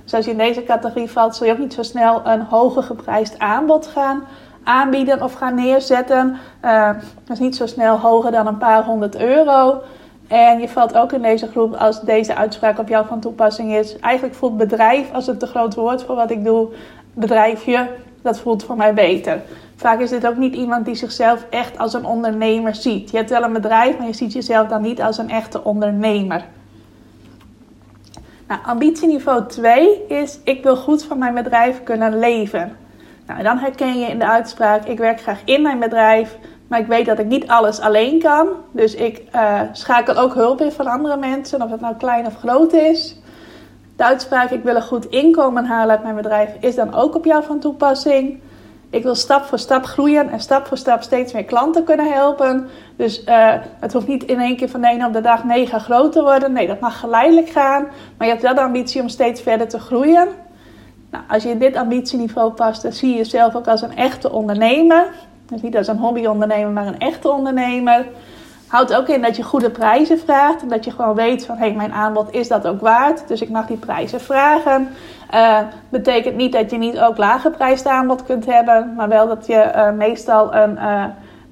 Dus 0.04 0.14
als 0.14 0.26
je 0.26 0.32
in 0.32 0.38
deze 0.38 0.64
categorie 0.64 1.12
valt, 1.12 1.36
zul 1.36 1.48
je 1.48 1.54
ook 1.54 1.60
niet 1.60 1.74
zo 1.74 1.84
snel 1.84 2.22
een 2.24 2.42
hoger 2.42 2.84
geprijsd 2.84 3.40
aanbod 3.40 3.88
gaan 3.88 4.24
aanbieden 4.64 5.22
of 5.22 5.34
gaan 5.34 5.56
neerzetten. 5.56 6.38
Uh, 6.66 6.88
dat 7.24 7.36
is 7.36 7.40
niet 7.40 7.56
zo 7.56 7.66
snel 7.66 8.00
hoger 8.00 8.32
dan 8.32 8.48
een 8.48 8.58
paar 8.58 8.84
honderd 8.84 9.16
euro. 9.16 9.82
En 10.28 10.60
je 10.60 10.70
valt 10.70 10.98
ook 10.98 11.12
in 11.12 11.22
deze 11.22 11.48
groep 11.48 11.74
als 11.74 12.02
deze 12.02 12.36
uitspraak 12.36 12.80
op 12.80 12.88
jou 12.88 13.08
van 13.08 13.20
toepassing 13.20 13.74
is. 13.74 14.00
Eigenlijk 14.00 14.36
voelt 14.36 14.58
bedrijf, 14.58 15.14
als 15.14 15.28
het 15.28 15.40
te 15.40 15.48
groot 15.48 15.76
woord 15.76 16.04
voor 16.04 16.16
wat 16.16 16.32
ik 16.32 16.44
doe, 16.44 16.70
bedrijfje, 17.14 17.90
dat 18.22 18.40
voelt 18.40 18.64
voor 18.64 18.76
mij 18.76 18.94
beter. 18.94 19.42
Vaak 19.76 20.00
is 20.00 20.10
dit 20.10 20.28
ook 20.28 20.38
niet 20.38 20.56
iemand 20.56 20.86
die 20.86 20.96
zichzelf 20.96 21.46
echt 21.50 21.78
als 21.78 21.94
een 21.94 22.06
ondernemer 22.06 22.76
ziet. 22.76 23.12
Je 23.12 23.18
hebt 23.18 23.30
wel 23.30 23.44
een 23.44 23.54
bedrijf, 23.54 23.98
maar 23.98 24.08
je 24.08 24.14
ziet 24.14 24.34
jezelf 24.34 24.68
dan 24.68 24.82
niet 24.82 25.02
als 25.02 25.18
een 25.18 25.30
echte 25.30 25.64
ondernemer. 25.64 26.46
Nou, 28.48 28.62
ambitieniveau 28.66 29.48
2 29.48 30.08
is: 30.08 30.40
ik 30.44 30.64
wil 30.64 30.76
goed 30.76 31.04
van 31.04 31.18
mijn 31.18 31.34
bedrijf 31.34 31.84
kunnen 31.84 32.20
leven. 32.20 32.78
Nou, 33.28 33.44
dan 33.44 33.58
herken 33.58 34.00
je 34.00 34.06
in 34.08 34.20
de 34.20 34.28
uitspraak: 34.28 34.86
ik 34.86 34.98
werk 34.98 35.22
graag 35.22 35.42
in 35.46 35.62
mijn 35.62 35.80
bedrijf, 35.80 36.38
maar 36.68 36.80
ik 36.80 36.88
weet 36.88 37.06
dat 37.06 37.20
ik 37.20 37.26
niet 37.26 37.48
alles 37.48 37.80
alleen 37.80 38.20
kan. 38.20 38.48
Dus 38.72 38.96
ik 38.96 39.22
uh, 39.36 39.62
schakel 39.72 40.16
ook 40.16 40.34
hulp 40.34 40.62
in 40.62 40.72
van 40.72 40.88
andere 40.88 41.18
mensen, 41.18 41.62
of 41.62 41.72
het 41.72 41.82
nou 41.82 41.96
klein 41.96 42.26
of 42.26 42.38
groot 42.38 42.74
is. 42.74 43.20
De 43.96 44.04
uitspraak: 44.04 44.50
ik 44.50 44.64
wil 44.64 44.76
een 44.76 44.82
goed 44.82 45.06
inkomen 45.06 45.66
halen 45.66 45.96
uit 45.96 46.04
mijn 46.04 46.16
bedrijf, 46.16 46.50
is 46.60 46.76
dan 46.76 46.94
ook 46.94 47.16
op 47.16 47.26
jou 47.26 47.44
van 47.44 47.60
toepassing. 47.60 48.40
Ik 48.90 49.04
wil 49.04 49.16
stap 49.16 49.44
voor 49.44 49.60
stap 49.60 49.86
groeien 49.86 50.30
en 50.30 50.40
stap 50.40 50.68
voor 50.68 50.78
stap 50.78 51.02
steeds 51.02 51.34
meer 51.34 51.44
klanten 51.44 51.84
kunnen 51.84 52.12
helpen. 52.12 52.68
Dus 52.96 53.24
uh, 53.24 53.54
het 53.80 53.94
hoeft 53.94 54.08
niet 54.08 54.24
in 54.24 54.40
één 54.40 54.56
keer 54.56 54.70
van 54.70 54.82
de 54.82 54.88
ene 54.88 55.08
op 55.08 55.14
de 55.14 55.22
dag 55.22 55.44
mega 55.44 55.80
groot 55.80 56.12
te 56.12 56.22
worden. 56.22 56.52
Nee, 56.52 56.68
dat 56.68 56.80
mag 56.80 57.00
geleidelijk 57.00 57.50
gaan. 57.50 57.84
Maar 58.18 58.28
je 58.28 58.34
hebt 58.34 58.42
wel 58.42 58.56
de 58.56 58.62
ambitie 58.62 59.02
om 59.02 59.10
steeds 59.10 59.42
verder 59.42 59.68
te 59.68 59.80
groeien. 59.80 60.28
Nou, 61.12 61.24
als 61.28 61.44
je 61.44 61.50
in 61.50 61.60
dit 61.60 61.76
ambitieniveau 61.76 62.52
past, 62.52 62.82
dan 62.82 62.92
zie 62.92 63.10
je 63.10 63.18
jezelf 63.18 63.56
ook 63.56 63.68
als 63.68 63.82
een 63.82 63.96
echte 63.96 64.32
ondernemer. 64.32 65.14
Dus 65.50 65.62
niet 65.62 65.78
als 65.78 65.88
een 65.88 65.98
hobbyondernemer, 65.98 66.72
maar 66.72 66.88
een 66.88 67.00
echte 67.00 67.32
ondernemer. 67.32 68.06
Houdt 68.68 68.96
ook 68.96 69.08
in 69.08 69.22
dat 69.22 69.36
je 69.36 69.44
goede 69.44 69.70
prijzen 69.70 70.20
vraagt. 70.20 70.62
En 70.62 70.68
dat 70.68 70.86
je 70.86 70.92
gewoon 70.92 71.16
weet 71.16 71.46
van, 71.46 71.58
hé, 71.58 71.66
hey, 71.66 71.76
mijn 71.76 71.94
aanbod 71.94 72.34
is 72.34 72.48
dat 72.48 72.68
ook 72.68 72.82
waard. 72.82 73.28
Dus 73.28 73.42
ik 73.42 73.50
mag 73.50 73.68
die 73.68 73.78
prijzen 73.78 74.22
vragen. 74.22 74.90
Uh, 75.34 75.60
betekent 75.90 76.36
niet 76.36 76.52
dat 76.52 76.72
je 76.72 76.78
niet 76.78 77.00
ook 77.00 77.18
lage 77.18 77.84
aanbod 77.84 78.24
kunt 78.24 78.46
hebben. 78.46 78.94
Maar 78.96 79.10
wel 79.10 79.28
dat 79.28 79.46
je 79.46 79.72
uh, 79.76 79.92
meestal 79.92 80.56
een, 80.56 80.72
uh, 80.72 81.06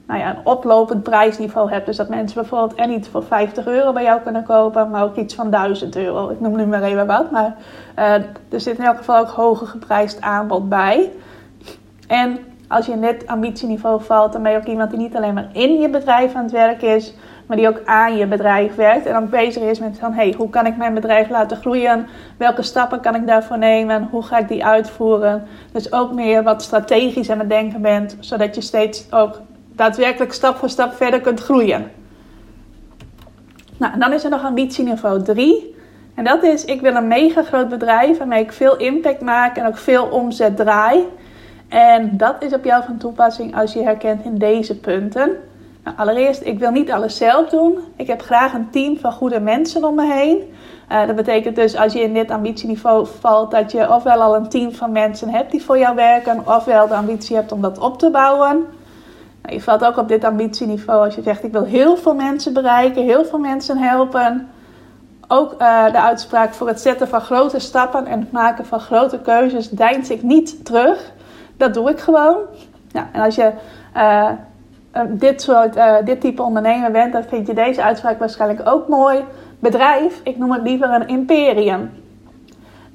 nou 0.07 0.19
ja, 0.19 0.29
een 0.29 0.45
oplopend 0.45 1.03
prijsniveau 1.03 1.71
hebt. 1.71 1.85
Dus 1.85 1.97
dat 1.97 2.09
mensen 2.09 2.41
bijvoorbeeld 2.41 2.75
en 2.79 2.89
niet 2.89 3.07
voor 3.07 3.23
50 3.23 3.67
euro 3.67 3.93
bij 3.93 4.03
jou 4.03 4.21
kunnen 4.21 4.43
kopen. 4.43 4.89
Maar 4.89 5.03
ook 5.03 5.15
iets 5.15 5.35
van 5.35 5.49
1000 5.49 5.95
euro. 5.95 6.29
Ik 6.29 6.39
noem 6.39 6.55
nu 6.55 6.65
maar 6.65 6.83
even 6.83 7.07
wat. 7.07 7.31
Maar 7.31 7.55
er 8.49 8.61
zit 8.61 8.77
in 8.77 8.85
elk 8.85 8.97
geval 8.97 9.19
ook 9.19 9.29
hoger 9.29 9.67
geprijsd 9.67 10.21
aanbod 10.21 10.69
bij. 10.69 11.11
En 12.07 12.37
als 12.67 12.85
je 12.85 12.91
in 12.91 13.01
dit 13.01 13.27
ambitieniveau 13.27 14.03
valt, 14.03 14.33
dan 14.33 14.43
ben 14.43 14.51
je 14.51 14.57
ook 14.57 14.65
iemand 14.65 14.89
die 14.89 14.99
niet 14.99 15.15
alleen 15.15 15.33
maar 15.33 15.49
in 15.51 15.79
je 15.81 15.89
bedrijf 15.89 16.35
aan 16.35 16.43
het 16.43 16.51
werk 16.51 16.81
is, 16.81 17.13
maar 17.45 17.57
die 17.57 17.67
ook 17.67 17.81
aan 17.85 18.17
je 18.17 18.27
bedrijf 18.27 18.75
werkt 18.75 19.05
en 19.05 19.15
ook 19.15 19.29
bezig 19.29 19.63
is 19.63 19.79
met 19.79 19.99
van 19.99 20.13
hey, 20.13 20.33
hoe 20.37 20.49
kan 20.49 20.65
ik 20.65 20.77
mijn 20.77 20.93
bedrijf 20.93 21.29
laten 21.29 21.57
groeien? 21.57 22.07
Welke 22.37 22.61
stappen 22.61 22.99
kan 22.99 23.15
ik 23.15 23.27
daarvoor 23.27 23.57
nemen? 23.57 24.07
Hoe 24.11 24.23
ga 24.23 24.37
ik 24.37 24.47
die 24.47 24.65
uitvoeren? 24.65 25.43
Dus 25.71 25.93
ook 25.93 26.13
meer 26.13 26.43
wat 26.43 26.61
strategisch 26.61 27.29
aan 27.29 27.39
het 27.39 27.49
denken 27.49 27.81
bent, 27.81 28.17
zodat 28.19 28.55
je 28.55 28.61
steeds 28.61 29.11
ook 29.11 29.41
daadwerkelijk 29.75 30.33
stap 30.33 30.55
voor 30.55 30.69
stap 30.69 30.93
verder 30.93 31.21
kunt 31.21 31.39
groeien. 31.39 31.91
Nou, 33.77 33.93
en 33.93 33.99
dan 33.99 34.13
is 34.13 34.23
er 34.23 34.29
nog 34.29 34.43
ambitieniveau 34.43 35.23
3. 35.23 35.75
En 36.15 36.23
dat 36.23 36.43
is, 36.43 36.65
ik 36.65 36.81
wil 36.81 36.95
een 36.95 37.07
mega 37.07 37.43
groot 37.43 37.69
bedrijf 37.69 38.17
waarmee 38.17 38.43
ik 38.43 38.51
veel 38.51 38.77
impact 38.77 39.21
maak 39.21 39.57
en 39.57 39.67
ook 39.67 39.77
veel 39.77 40.05
omzet 40.05 40.55
draai. 40.57 41.05
En 41.75 42.17
dat 42.17 42.35
is 42.39 42.53
op 42.53 42.63
jou 42.63 42.83
van 42.83 42.97
toepassing 42.97 43.55
als 43.55 43.73
je 43.73 43.83
herkent 43.83 44.25
in 44.25 44.37
deze 44.37 44.79
punten. 44.79 45.31
Nou, 45.83 45.97
allereerst, 45.97 46.41
ik 46.45 46.59
wil 46.59 46.71
niet 46.71 46.91
alles 46.91 47.17
zelf 47.17 47.49
doen. 47.49 47.79
Ik 47.95 48.07
heb 48.07 48.21
graag 48.21 48.53
een 48.53 48.69
team 48.69 48.97
van 48.97 49.11
goede 49.11 49.39
mensen 49.39 49.83
om 49.83 49.95
me 49.95 50.13
heen. 50.13 50.53
Uh, 50.91 51.07
dat 51.07 51.15
betekent 51.15 51.55
dus 51.55 51.75
als 51.75 51.93
je 51.93 52.01
in 52.01 52.13
dit 52.13 52.31
ambitieniveau 52.31 53.07
valt, 53.19 53.51
dat 53.51 53.71
je 53.71 53.93
ofwel 53.93 54.21
al 54.21 54.35
een 54.35 54.49
team 54.49 54.71
van 54.71 54.91
mensen 54.91 55.29
hebt 55.29 55.51
die 55.51 55.63
voor 55.63 55.77
jou 55.77 55.95
werken, 55.95 56.47
ofwel 56.47 56.87
de 56.87 56.93
ambitie 56.93 57.35
hebt 57.35 57.51
om 57.51 57.61
dat 57.61 57.77
op 57.77 57.99
te 57.99 58.09
bouwen. 58.09 58.65
Nou, 59.41 59.55
je 59.55 59.61
valt 59.61 59.85
ook 59.85 59.97
op 59.97 60.07
dit 60.07 60.23
ambitieniveau 60.23 61.05
als 61.05 61.15
je 61.15 61.21
zegt: 61.21 61.43
Ik 61.43 61.51
wil 61.51 61.65
heel 61.65 61.97
veel 61.97 62.15
mensen 62.15 62.53
bereiken, 62.53 63.03
heel 63.03 63.25
veel 63.25 63.39
mensen 63.39 63.77
helpen. 63.77 64.49
Ook 65.27 65.51
uh, 65.51 65.85
de 65.91 66.01
uitspraak 66.01 66.53
voor 66.53 66.67
het 66.67 66.81
zetten 66.81 67.07
van 67.07 67.21
grote 67.21 67.59
stappen 67.59 68.05
en 68.05 68.19
het 68.19 68.31
maken 68.31 68.65
van 68.65 68.79
grote 68.79 69.19
keuzes 69.19 69.69
deins 69.69 70.09
ik 70.09 70.23
niet 70.23 70.65
terug. 70.65 71.13
Dat 71.57 71.73
doe 71.73 71.89
ik 71.89 71.99
gewoon. 71.99 72.37
En 72.91 73.21
als 73.21 73.35
je 73.35 73.51
uh, 73.97 74.29
dit, 75.07 75.41
soort, 75.41 75.75
uh, 75.75 75.95
dit 76.05 76.21
type 76.21 76.41
ondernemer 76.41 76.91
bent, 76.91 77.13
dan 77.13 77.23
vind 77.23 77.47
je 77.47 77.53
deze 77.53 77.83
uitspraak 77.83 78.19
waarschijnlijk 78.19 78.69
ook 78.69 78.87
mooi. 78.87 79.23
Bedrijf, 79.59 80.21
ik 80.23 80.37
noem 80.37 80.51
het 80.51 80.61
liever 80.61 80.89
een 80.89 81.07
imperium. 81.07 82.03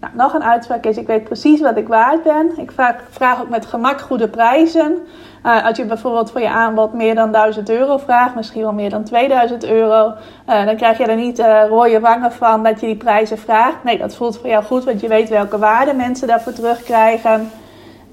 Nou, 0.00 0.12
nog 0.16 0.34
een 0.34 0.44
uitspraak 0.44 0.84
is: 0.84 0.96
ik 0.96 1.06
weet 1.06 1.24
precies 1.24 1.60
wat 1.60 1.76
ik 1.76 1.88
waard 1.88 2.22
ben. 2.22 2.50
Ik 2.56 2.70
vraag, 2.70 2.94
vraag 3.10 3.40
ook 3.40 3.48
met 3.48 3.66
gemak 3.66 4.00
goede 4.00 4.28
prijzen. 4.28 4.98
Als 5.42 5.76
je 5.76 5.84
bijvoorbeeld 5.84 6.30
voor 6.30 6.40
je 6.40 6.48
aanbod 6.48 6.92
meer 6.92 7.14
dan 7.14 7.32
1000 7.32 7.70
euro 7.70 7.96
vraagt, 7.96 8.34
misschien 8.34 8.62
wel 8.62 8.72
meer 8.72 8.90
dan 8.90 9.04
2000 9.04 9.64
euro, 9.64 10.12
dan 10.46 10.76
krijg 10.76 10.98
je 10.98 11.04
er 11.04 11.16
niet 11.16 11.38
uh, 11.38 11.62
rode 11.68 12.00
wangen 12.00 12.32
van 12.32 12.62
dat 12.62 12.80
je 12.80 12.86
die 12.86 12.96
prijzen 12.96 13.38
vraagt. 13.38 13.84
Nee, 13.84 13.98
dat 13.98 14.14
voelt 14.14 14.38
voor 14.38 14.48
jou 14.48 14.64
goed, 14.64 14.84
want 14.84 15.00
je 15.00 15.08
weet 15.08 15.28
welke 15.28 15.58
waarde 15.58 15.94
mensen 15.94 16.28
daarvoor 16.28 16.52
terugkrijgen. 16.52 17.50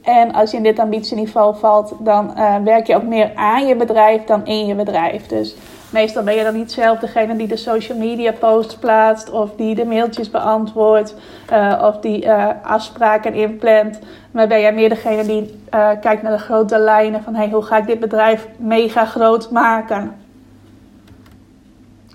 En 0.08 0.34
als 0.34 0.52
je 0.52 0.58
in 0.58 0.64
dit 0.64 0.80
ambitieniveau 0.80 1.56
valt, 1.58 1.94
dan 2.00 2.34
uh, 2.38 2.56
werk 2.64 2.88
je 2.88 2.96
ook 2.96 3.04
meer 3.04 3.32
aan 3.36 3.68
je 3.68 3.76
bedrijf 3.76 4.24
dan 4.24 4.46
in 4.46 4.66
je 4.66 4.76
bedrijf. 4.76 5.28
Dus 5.28 5.56
meestal 5.90 6.24
ben 6.24 6.36
je 6.36 6.44
dan 6.44 6.56
niet 6.56 6.72
zelf 6.72 7.00
degene 7.00 7.36
die 7.36 7.48
de 7.48 7.56
social 7.56 7.98
media 7.98 8.32
posts 8.32 8.76
plaatst, 8.76 9.32
of 9.32 9.56
die 9.56 9.76
de 9.76 9.86
mailtjes 9.86 10.32
beantwoordt, 10.32 11.16
uh, 11.52 11.84
of 11.84 12.00
die 12.00 12.26
uh, 12.26 12.48
afspraken 12.64 13.34
inplant. 13.34 14.00
Maar 14.32 14.48
ben 14.48 14.62
jij 14.62 14.74
meer 14.74 14.90
degene 14.90 15.24
die 15.24 15.60
kijkt 16.02 16.22
naar 16.22 16.32
de 16.32 16.44
grote 16.44 16.78
lijnen 16.78 17.24
van 17.24 17.36
hey, 17.36 17.50
hoe 17.50 17.64
ga 17.64 17.78
ik 17.78 17.88
dit 17.88 18.00
bedrijf 18.00 18.48
mega 18.58 19.06
groot 19.06 19.52
maken? 19.52 20.16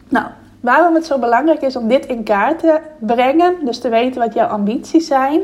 Nou, 0.09 0.27
waarom 0.61 0.95
het 0.95 1.07
zo 1.07 1.19
belangrijk 1.19 1.63
is 1.63 1.77
om 1.77 1.89
dit 1.89 2.07
in 2.07 2.23
kaart 2.23 2.59
te 2.59 2.81
brengen, 2.99 3.55
dus 3.65 3.81
te 3.81 3.89
weten 3.89 4.21
wat 4.21 4.35
jouw 4.35 4.49
ambities 4.49 5.07
zijn, 5.07 5.41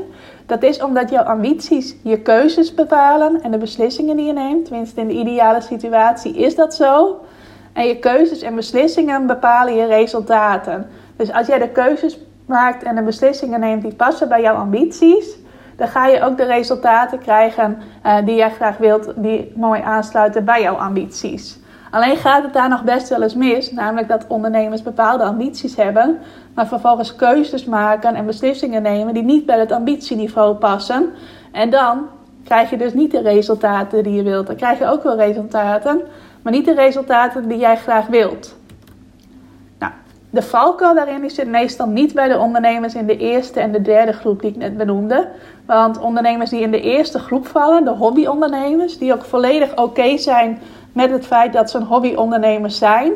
dat 0.48 0.62
is 0.62 0.82
omdat 0.82 1.10
jouw 1.10 1.24
ambities 1.24 1.96
je 2.02 2.18
keuzes 2.18 2.74
bepalen 2.74 3.42
en 3.42 3.50
de 3.50 3.58
beslissingen 3.58 4.16
die 4.16 4.26
je 4.26 4.32
neemt. 4.32 4.64
Tenminste, 4.64 5.00
in 5.00 5.06
de 5.06 5.14
ideale 5.14 5.60
situatie 5.60 6.36
is 6.36 6.54
dat 6.54 6.74
zo. 6.74 7.20
En 7.72 7.86
je 7.86 7.98
keuzes 7.98 8.42
en 8.42 8.54
beslissingen 8.54 9.26
bepalen 9.26 9.74
je 9.74 9.86
resultaten. 9.86 10.86
Dus 11.16 11.32
als 11.32 11.46
jij 11.46 11.58
de 11.58 11.68
keuzes 11.68 12.18
maakt 12.46 12.82
en 12.82 12.94
de 12.94 13.02
beslissingen 13.02 13.60
neemt 13.60 13.82
die 13.82 13.94
passen 13.94 14.28
bij 14.28 14.40
jouw 14.40 14.54
ambities, 14.54 15.36
dan 15.76 15.88
ga 15.88 16.06
je 16.06 16.22
ook 16.22 16.36
de 16.36 16.44
resultaten 16.44 17.18
krijgen 17.18 17.78
uh, 18.06 18.16
die 18.24 18.36
jij 18.36 18.50
graag 18.50 18.76
wilt, 18.76 19.12
die 19.16 19.52
mooi 19.54 19.80
aansluiten 19.82 20.44
bij 20.44 20.62
jouw 20.62 20.76
ambities. 20.76 21.58
Alleen 21.90 22.16
gaat 22.16 22.42
het 22.42 22.52
daar 22.52 22.68
nog 22.68 22.84
best 22.84 23.08
wel 23.08 23.22
eens 23.22 23.34
mis, 23.34 23.72
namelijk 23.72 24.08
dat 24.08 24.24
ondernemers 24.28 24.82
bepaalde 24.82 25.24
ambities 25.24 25.76
hebben, 25.76 26.18
maar 26.54 26.66
vervolgens 26.66 27.16
keuzes 27.16 27.64
maken 27.64 28.14
en 28.14 28.26
beslissingen 28.26 28.82
nemen 28.82 29.14
die 29.14 29.22
niet 29.22 29.46
bij 29.46 29.58
het 29.58 29.72
ambitieniveau 29.72 30.54
passen. 30.54 31.10
En 31.52 31.70
dan 31.70 32.06
krijg 32.44 32.70
je 32.70 32.76
dus 32.76 32.94
niet 32.94 33.10
de 33.10 33.20
resultaten 33.20 34.02
die 34.02 34.14
je 34.14 34.22
wilt. 34.22 34.46
Dan 34.46 34.56
krijg 34.56 34.78
je 34.78 34.86
ook 34.86 35.02
wel 35.02 35.16
resultaten, 35.16 36.00
maar 36.42 36.52
niet 36.52 36.64
de 36.64 36.74
resultaten 36.74 37.48
die 37.48 37.58
jij 37.58 37.76
graag 37.76 38.06
wilt. 38.06 38.56
Nou, 39.78 39.92
de 40.30 40.42
valkuil 40.42 40.94
daarin 40.94 41.30
zit 41.30 41.48
meestal 41.48 41.86
niet 41.86 42.14
bij 42.14 42.28
de 42.28 42.38
ondernemers 42.38 42.94
in 42.94 43.06
de 43.06 43.16
eerste 43.16 43.60
en 43.60 43.72
de 43.72 43.82
derde 43.82 44.12
groep 44.12 44.40
die 44.40 44.50
ik 44.50 44.56
net 44.56 44.76
benoemde. 44.76 45.28
Want 45.66 46.00
ondernemers 46.00 46.50
die 46.50 46.60
in 46.60 46.70
de 46.70 46.80
eerste 46.80 47.18
groep 47.18 47.46
vallen, 47.46 47.84
de 47.84 47.90
hobbyondernemers, 47.90 48.98
die 48.98 49.12
ook 49.12 49.24
volledig 49.24 49.76
oké 49.76 50.18
zijn 50.18 50.58
met 50.92 51.10
het 51.10 51.26
feit 51.26 51.52
dat 51.52 51.70
ze 51.70 51.76
een 51.76 51.84
hobbyondernemers 51.84 52.78
zijn, 52.78 53.12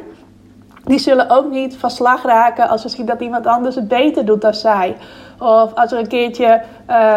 die 0.85 0.99
zullen 0.99 1.31
ook 1.31 1.51
niet 1.51 1.77
van 1.77 1.91
slag 1.91 2.23
raken 2.23 2.69
als 2.69 2.83
ze 2.83 2.89
zien 2.89 3.07
dat 3.07 3.21
iemand 3.21 3.47
anders 3.47 3.75
het 3.75 3.89
beter 3.89 4.25
doet 4.25 4.41
dan 4.41 4.55
zij. 4.55 4.97
Of 5.39 5.75
als 5.75 5.93
er 5.93 5.99
een 5.99 6.09
keertje 6.09 6.63
uh, 6.91 7.17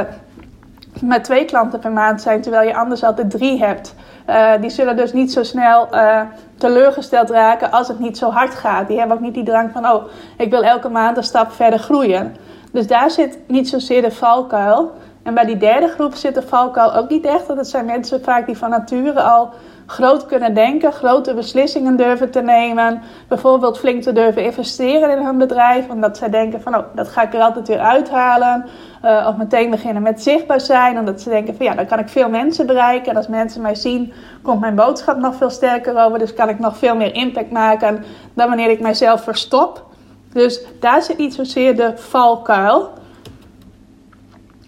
met 1.01 1.23
twee 1.23 1.45
klanten 1.45 1.79
per 1.79 1.91
maand 1.91 2.21
zijn, 2.21 2.41
terwijl 2.41 2.67
je 2.67 2.75
anders 2.75 3.03
altijd 3.03 3.29
drie 3.29 3.59
hebt. 3.59 3.95
Uh, 4.29 4.51
die 4.61 4.69
zullen 4.69 4.95
dus 4.95 5.13
niet 5.13 5.31
zo 5.31 5.43
snel 5.43 5.87
uh, 5.91 6.21
teleurgesteld 6.57 7.29
raken 7.29 7.71
als 7.71 7.87
het 7.87 7.99
niet 7.99 8.17
zo 8.17 8.29
hard 8.29 8.55
gaat. 8.55 8.87
Die 8.87 8.97
hebben 8.97 9.15
ook 9.17 9.23
niet 9.23 9.33
die 9.33 9.43
drang 9.43 9.71
van, 9.71 9.87
oh, 9.87 10.03
ik 10.37 10.49
wil 10.49 10.63
elke 10.63 10.89
maand 10.89 11.17
een 11.17 11.23
stap 11.23 11.51
verder 11.51 11.79
groeien. 11.79 12.35
Dus 12.71 12.87
daar 12.87 13.11
zit 13.11 13.39
niet 13.47 13.69
zozeer 13.69 14.01
de 14.01 14.11
valkuil. 14.11 14.91
En 15.23 15.33
bij 15.33 15.45
die 15.45 15.57
derde 15.57 15.87
groep 15.87 16.15
zit 16.15 16.35
de 16.35 16.41
valkuil 16.41 16.95
ook 16.95 17.09
niet 17.09 17.25
echt. 17.25 17.47
Want 17.47 17.59
het 17.59 17.67
zijn 17.67 17.85
mensen 17.85 18.23
vaak 18.23 18.45
die 18.45 18.57
van 18.57 18.69
nature 18.69 19.21
al 19.21 19.49
groot 19.85 20.25
kunnen 20.25 20.53
denken, 20.53 20.93
grote 20.93 21.33
beslissingen 21.33 21.95
durven 21.95 22.31
te 22.31 22.41
nemen. 22.41 23.01
Bijvoorbeeld 23.27 23.77
flink 23.77 24.03
te 24.03 24.13
durven 24.13 24.43
investeren 24.43 25.17
in 25.17 25.25
hun 25.25 25.37
bedrijf. 25.37 25.89
Omdat 25.89 26.17
zij 26.17 26.29
denken 26.29 26.61
van, 26.61 26.75
oh, 26.75 26.83
dat 26.95 27.07
ga 27.07 27.21
ik 27.21 27.33
er 27.33 27.41
altijd 27.41 27.67
weer 27.67 27.79
uithalen. 27.79 28.65
Uh, 29.03 29.27
of 29.29 29.37
meteen 29.37 29.69
beginnen 29.69 30.01
met 30.01 30.23
zichtbaar 30.23 30.61
zijn. 30.61 30.99
Omdat 30.99 31.21
ze 31.21 31.29
denken 31.29 31.55
van, 31.55 31.65
ja, 31.65 31.73
dan 31.73 31.85
kan 31.85 31.99
ik 31.99 32.09
veel 32.09 32.29
mensen 32.29 32.65
bereiken. 32.65 33.11
En 33.11 33.17
als 33.17 33.27
mensen 33.27 33.61
mij 33.61 33.75
zien, 33.75 34.13
komt 34.41 34.59
mijn 34.59 34.75
boodschap 34.75 35.17
nog 35.17 35.35
veel 35.35 35.49
sterker 35.49 35.97
over. 35.97 36.19
Dus 36.19 36.33
kan 36.33 36.49
ik 36.49 36.59
nog 36.59 36.77
veel 36.77 36.95
meer 36.95 37.13
impact 37.15 37.51
maken 37.51 38.03
dan 38.33 38.47
wanneer 38.47 38.69
ik 38.69 38.79
mijzelf 38.79 39.23
verstop. 39.23 39.85
Dus 40.33 40.65
daar 40.79 41.01
zit 41.01 41.17
niet 41.17 41.33
zozeer 41.33 41.75
de 41.75 41.91
valkuil. 41.95 42.89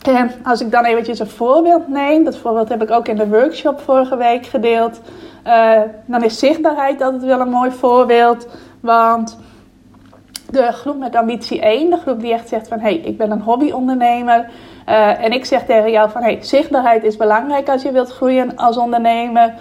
En 0.07 0.31
als 0.43 0.61
ik 0.61 0.71
dan 0.71 0.85
eventjes 0.85 1.19
een 1.19 1.27
voorbeeld 1.27 1.87
neem, 1.87 2.23
dat 2.23 2.37
voorbeeld 2.37 2.69
heb 2.69 2.81
ik 2.81 2.91
ook 2.91 3.07
in 3.07 3.15
de 3.15 3.27
workshop 3.27 3.79
vorige 3.79 4.17
week 4.17 4.45
gedeeld, 4.45 5.01
uh, 5.47 5.81
dan 6.05 6.23
is 6.23 6.39
zichtbaarheid 6.39 7.01
altijd 7.01 7.23
wel 7.23 7.39
een 7.39 7.49
mooi 7.49 7.71
voorbeeld. 7.71 8.47
Want 8.79 9.39
de 10.49 10.71
groep 10.71 10.97
met 10.97 11.15
ambitie 11.15 11.61
1, 11.61 11.89
de 11.89 11.97
groep 11.97 12.19
die 12.19 12.33
echt 12.33 12.47
zegt 12.47 12.67
van 12.67 12.79
hey, 12.79 12.95
ik 12.95 13.17
ben 13.17 13.31
een 13.31 13.41
hobbyondernemer. 13.41 14.49
Uh, 14.89 15.23
en 15.23 15.31
ik 15.31 15.45
zeg 15.45 15.65
tegen 15.65 15.91
jou 15.91 16.09
van 16.09 16.21
hey, 16.21 16.37
zichtbaarheid 16.41 17.03
is 17.03 17.17
belangrijk 17.17 17.69
als 17.69 17.81
je 17.81 17.91
wilt 17.91 18.11
groeien 18.11 18.55
als 18.55 18.77
ondernemer. 18.77 19.53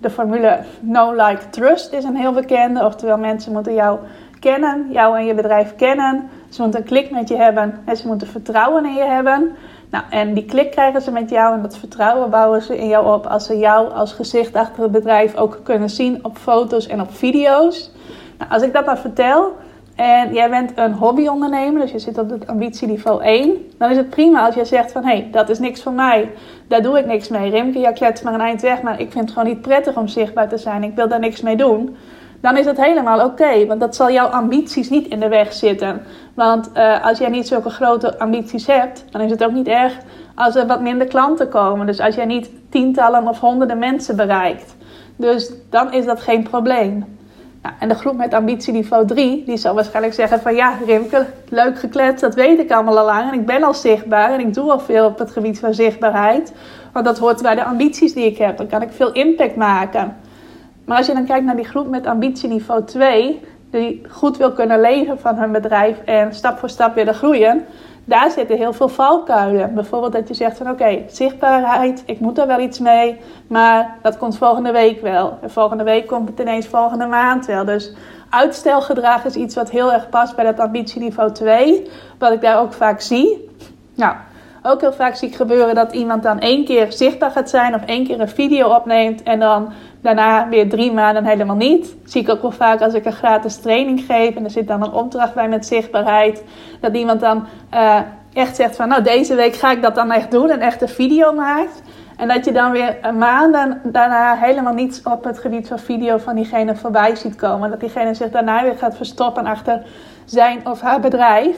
De 0.00 0.10
formule 0.10 0.58
no 0.80 1.12
like 1.12 1.48
trust 1.50 1.92
is 1.92 2.04
een 2.04 2.16
heel 2.16 2.32
bekende, 2.32 2.84
oftewel 2.84 3.18
mensen 3.18 3.52
moeten 3.52 3.74
jou 3.74 3.98
kennen, 4.40 4.86
jou 4.90 5.18
en 5.18 5.24
je 5.24 5.34
bedrijf 5.34 5.76
kennen. 5.76 6.30
Ze 6.50 6.62
moeten 6.62 6.80
een 6.80 6.86
klik 6.86 7.10
met 7.10 7.28
je 7.28 7.36
hebben 7.36 7.80
en 7.84 7.96
ze 7.96 8.06
moeten 8.06 8.26
vertrouwen 8.26 8.86
in 8.86 8.94
je 8.94 9.04
hebben. 9.04 9.56
Nou, 9.90 10.04
en 10.10 10.34
die 10.34 10.44
klik 10.44 10.70
krijgen 10.70 11.02
ze 11.02 11.10
met 11.10 11.30
jou 11.30 11.54
en 11.54 11.62
dat 11.62 11.78
vertrouwen 11.78 12.30
bouwen 12.30 12.62
ze 12.62 12.78
in 12.78 12.88
jou 12.88 13.14
op 13.14 13.26
als 13.26 13.46
ze 13.46 13.58
jou 13.58 13.92
als 13.92 14.12
gezicht 14.12 14.54
achter 14.54 14.82
het 14.82 14.92
bedrijf 14.92 15.36
ook 15.36 15.60
kunnen 15.62 15.90
zien 15.90 16.24
op 16.24 16.36
foto's 16.36 16.86
en 16.86 17.00
op 17.00 17.14
video's. 17.14 17.90
Nou, 18.38 18.50
als 18.50 18.62
ik 18.62 18.72
dat 18.72 18.86
maar 18.86 18.98
vertel 18.98 19.52
en 19.96 20.32
jij 20.32 20.50
bent 20.50 20.72
een 20.74 20.92
hobbyondernemer, 20.92 21.80
dus 21.80 21.90
je 21.90 21.98
zit 21.98 22.18
op 22.18 22.30
het 22.30 22.46
ambitieniveau 22.46 23.22
1, 23.22 23.52
dan 23.78 23.90
is 23.90 23.96
het 23.96 24.10
prima 24.10 24.46
als 24.46 24.54
jij 24.54 24.64
zegt 24.64 24.92
van 24.92 25.04
hé, 25.04 25.16
hey, 25.16 25.28
dat 25.30 25.48
is 25.48 25.58
niks 25.58 25.82
voor 25.82 25.92
mij, 25.92 26.30
daar 26.68 26.82
doe 26.82 26.98
ik 26.98 27.06
niks 27.06 27.28
mee. 27.28 27.50
Rimke, 27.50 27.78
ja, 27.78 27.92
klets 27.92 28.22
maar 28.22 28.34
een 28.34 28.40
eind 28.40 28.60
weg, 28.60 28.82
maar 28.82 29.00
ik 29.00 29.12
vind 29.12 29.24
het 29.24 29.32
gewoon 29.32 29.48
niet 29.48 29.60
prettig 29.62 29.96
om 29.96 30.08
zichtbaar 30.08 30.48
te 30.48 30.58
zijn, 30.58 30.82
ik 30.82 30.94
wil 30.94 31.08
daar 31.08 31.20
niks 31.20 31.40
mee 31.40 31.56
doen 31.56 31.96
dan 32.40 32.56
is 32.56 32.66
het 32.66 32.76
helemaal 32.76 33.24
oké. 33.24 33.66
want 33.66 33.80
dat 33.80 33.96
zal 33.96 34.10
jouw 34.10 34.26
ambities 34.26 34.90
niet 34.90 35.08
in 35.08 35.20
de 35.20 35.28
weg 35.28 35.52
zitten. 35.52 36.02
Want 36.34 36.70
uh, 36.76 37.04
als 37.04 37.18
jij 37.18 37.28
niet 37.28 37.48
zulke 37.48 37.70
grote 37.70 38.18
ambities 38.18 38.66
hebt, 38.66 39.04
dan 39.10 39.20
is 39.20 39.30
het 39.30 39.44
ook 39.44 39.52
niet 39.52 39.68
erg 39.68 39.98
als 40.34 40.56
er 40.56 40.66
wat 40.66 40.80
minder 40.80 41.06
klanten 41.06 41.48
komen. 41.48 41.86
Dus 41.86 42.00
als 42.00 42.14
jij 42.14 42.24
niet 42.24 42.50
tientallen 42.68 43.28
of 43.28 43.40
honderden 43.40 43.78
mensen 43.78 44.16
bereikt. 44.16 44.76
Dus 45.16 45.52
dan 45.70 45.92
is 45.92 46.04
dat 46.04 46.20
geen 46.20 46.42
probleem. 46.42 47.18
Nou, 47.62 47.74
en 47.78 47.88
de 47.88 47.94
groep 47.94 48.16
met 48.16 48.34
ambitieniveau 48.34 49.06
3, 49.06 49.44
die 49.44 49.56
zal 49.56 49.74
waarschijnlijk 49.74 50.14
zeggen 50.14 50.40
van 50.40 50.54
ja, 50.54 50.74
Rimke, 50.86 51.26
leuk 51.48 51.78
gekletst, 51.78 52.20
dat 52.20 52.34
weet 52.34 52.58
ik 52.58 52.70
allemaal 52.70 52.98
al 52.98 53.04
lang. 53.04 53.32
En 53.32 53.38
ik 53.38 53.46
ben 53.46 53.62
al 53.62 53.74
zichtbaar 53.74 54.32
en 54.32 54.40
ik 54.40 54.54
doe 54.54 54.70
al 54.70 54.80
veel 54.80 55.06
op 55.06 55.18
het 55.18 55.30
gebied 55.30 55.58
van 55.58 55.74
zichtbaarheid. 55.74 56.52
Want 56.92 57.04
dat 57.04 57.18
hoort 57.18 57.42
bij 57.42 57.54
de 57.54 57.64
ambities 57.64 58.14
die 58.14 58.24
ik 58.26 58.38
heb. 58.38 58.56
Dan 58.56 58.66
kan 58.66 58.82
ik 58.82 58.92
veel 58.92 59.12
impact 59.12 59.56
maken. 59.56 60.16
Maar 60.90 60.98
als 60.98 61.08
je 61.08 61.14
dan 61.14 61.24
kijkt 61.24 61.44
naar 61.44 61.56
die 61.56 61.68
groep 61.68 61.88
met 61.88 62.06
ambitieniveau 62.06 62.84
2, 62.84 63.40
die 63.70 64.02
goed 64.08 64.36
wil 64.36 64.52
kunnen 64.52 64.80
leven 64.80 65.18
van 65.18 65.36
hun 65.36 65.52
bedrijf 65.52 65.98
en 66.04 66.34
stap 66.34 66.58
voor 66.58 66.68
stap 66.68 66.94
willen 66.94 67.14
groeien, 67.14 67.64
daar 68.04 68.30
zitten 68.30 68.56
heel 68.56 68.72
veel 68.72 68.88
valkuilen. 68.88 69.74
Bijvoorbeeld 69.74 70.12
dat 70.12 70.28
je 70.28 70.34
zegt 70.34 70.56
van 70.56 70.70
oké, 70.70 71.02
zichtbaarheid, 71.06 72.02
ik 72.06 72.20
moet 72.20 72.38
er 72.38 72.46
wel 72.46 72.60
iets 72.60 72.78
mee, 72.78 73.16
maar 73.46 73.96
dat 74.02 74.18
komt 74.18 74.38
volgende 74.38 74.72
week 74.72 75.00
wel. 75.00 75.38
En 75.42 75.50
volgende 75.50 75.84
week 75.84 76.06
komt 76.06 76.28
het 76.28 76.40
ineens 76.40 76.66
volgende 76.66 77.06
maand 77.06 77.46
wel. 77.46 77.64
Dus 77.64 77.92
uitstelgedrag 78.30 79.24
is 79.24 79.34
iets 79.34 79.54
wat 79.54 79.70
heel 79.70 79.92
erg 79.92 80.08
past 80.08 80.36
bij 80.36 80.44
dat 80.44 80.60
ambitieniveau 80.60 81.32
2, 81.32 81.90
wat 82.18 82.32
ik 82.32 82.40
daar 82.40 82.60
ook 82.60 82.72
vaak 82.72 83.00
zie. 83.00 83.48
Nou, 83.94 84.14
ook 84.62 84.80
heel 84.80 84.92
vaak 84.92 85.14
zie 85.14 85.28
ik 85.28 85.34
gebeuren 85.34 85.74
dat 85.74 85.92
iemand 85.92 86.22
dan 86.22 86.38
één 86.38 86.64
keer 86.64 86.92
zichtbaar 86.92 87.30
gaat 87.30 87.50
zijn 87.50 87.74
of 87.74 87.84
één 87.84 88.06
keer 88.06 88.20
een 88.20 88.28
video 88.28 88.74
opneemt 88.74 89.22
en 89.22 89.40
dan 89.40 89.72
daarna 90.02 90.48
weer 90.48 90.68
drie 90.68 90.92
maanden 90.92 91.24
helemaal 91.24 91.56
niet. 91.56 91.96
zie 92.04 92.22
ik 92.22 92.28
ook 92.28 92.42
wel 92.42 92.50
vaak 92.50 92.80
als 92.80 92.94
ik 92.94 93.04
een 93.04 93.12
gratis 93.12 93.56
training 93.56 94.00
geef 94.00 94.34
en 94.34 94.44
er 94.44 94.50
zit 94.50 94.68
dan 94.68 94.82
een 94.82 94.92
opdracht 94.92 95.34
bij 95.34 95.48
met 95.48 95.66
zichtbaarheid, 95.66 96.44
dat 96.80 96.96
iemand 96.96 97.20
dan 97.20 97.46
uh, 97.74 97.98
echt 98.32 98.56
zegt 98.56 98.76
van 98.76 98.88
nou 98.88 99.02
deze 99.02 99.34
week 99.34 99.54
ga 99.54 99.70
ik 99.70 99.82
dat 99.82 99.94
dan 99.94 100.10
echt 100.10 100.30
doen 100.30 100.50
en 100.50 100.60
echt 100.60 100.82
een 100.82 100.88
video 100.88 101.32
maakt. 101.32 101.82
En 102.16 102.28
dat 102.28 102.44
je 102.44 102.52
dan 102.52 102.70
weer 102.70 102.96
maanden 103.18 103.80
daarna 103.84 104.36
helemaal 104.36 104.72
niets 104.72 105.02
op 105.02 105.24
het 105.24 105.38
gebied 105.38 105.68
van 105.68 105.78
video 105.78 106.18
van 106.18 106.34
diegene 106.34 106.76
voorbij 106.76 107.16
ziet 107.16 107.36
komen. 107.36 107.70
Dat 107.70 107.80
diegene 107.80 108.14
zich 108.14 108.30
daarna 108.30 108.62
weer 108.62 108.76
gaat 108.76 108.96
verstoppen 108.96 109.46
achter 109.46 109.82
zijn 110.24 110.66
of 110.66 110.80
haar 110.80 111.00
bedrijf. 111.00 111.56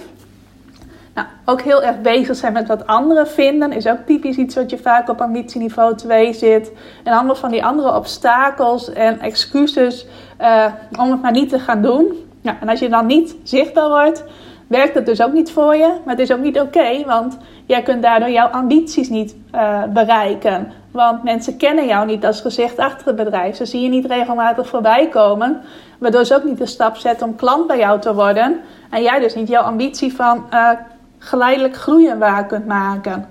Nou, 1.15 1.27
ook 1.45 1.61
heel 1.61 1.83
erg 1.83 2.01
bezig 2.01 2.37
zijn 2.37 2.53
met 2.53 2.69
wat 2.69 2.87
anderen 2.87 3.29
vinden 3.29 3.73
is 3.73 3.87
ook 3.87 3.99
typisch 4.07 4.37
iets 4.37 4.55
wat 4.55 4.71
je 4.71 4.79
vaak 4.79 5.09
op 5.09 5.21
ambitieniveau 5.21 5.97
2 5.97 6.33
zit. 6.33 6.73
En 7.05 7.13
allemaal 7.13 7.35
van 7.35 7.51
die 7.51 7.65
andere 7.65 7.95
obstakels 7.95 8.93
en 8.93 9.21
excuses 9.21 10.07
uh, 10.41 10.67
om 10.99 11.11
het 11.11 11.23
maar 11.23 11.33
niet 11.33 11.49
te 11.49 11.59
gaan 11.59 11.83
doen. 11.83 12.31
Ja, 12.41 12.57
en 12.61 12.69
als 12.69 12.81
je 12.81 12.89
dan 12.89 13.07
niet 13.07 13.37
zichtbaar 13.43 13.89
wordt, 13.89 14.25
werkt 14.67 14.95
het 14.95 15.07
dus 15.07 15.23
ook 15.23 15.33
niet 15.33 15.53
voor 15.53 15.77
je. 15.77 15.87
Maar 16.05 16.15
het 16.17 16.31
is 16.31 16.33
ook 16.33 16.43
niet 16.43 16.61
oké, 16.61 17.05
want 17.07 17.39
jij 17.67 17.83
kunt 17.83 18.03
daardoor 18.03 18.31
jouw 18.31 18.49
ambities 18.49 19.09
niet 19.09 19.37
uh, 19.55 19.83
bereiken. 19.85 20.73
Want 20.91 21.23
mensen 21.23 21.57
kennen 21.57 21.87
jou 21.87 22.07
niet 22.07 22.25
als 22.25 22.41
gezicht 22.41 22.79
achter 22.79 23.07
het 23.07 23.17
bedrijf. 23.17 23.57
Ze 23.57 23.67
zien 23.67 23.83
je 23.83 23.89
niet 23.89 24.07
regelmatig 24.07 24.69
voorbij 24.69 25.09
komen. 25.09 25.61
Waardoor 25.99 26.25
ze 26.25 26.35
ook 26.35 26.45
niet 26.45 26.59
de 26.59 26.67
stap 26.67 26.97
zetten 26.97 27.27
om 27.27 27.37
klant 27.37 27.67
bij 27.67 27.79
jou 27.79 28.01
te 28.01 28.15
worden. 28.15 28.61
En 28.91 29.03
jij 29.03 29.21
dus 29.21 29.35
niet 29.35 29.49
jouw 29.49 29.63
ambitie 29.63 30.15
van 30.15 30.47
uh, 30.53 30.71
geleidelijk 31.23 31.77
groeien 31.77 32.19
waar 32.19 32.47
kunt 32.47 32.67
maken. 32.67 33.29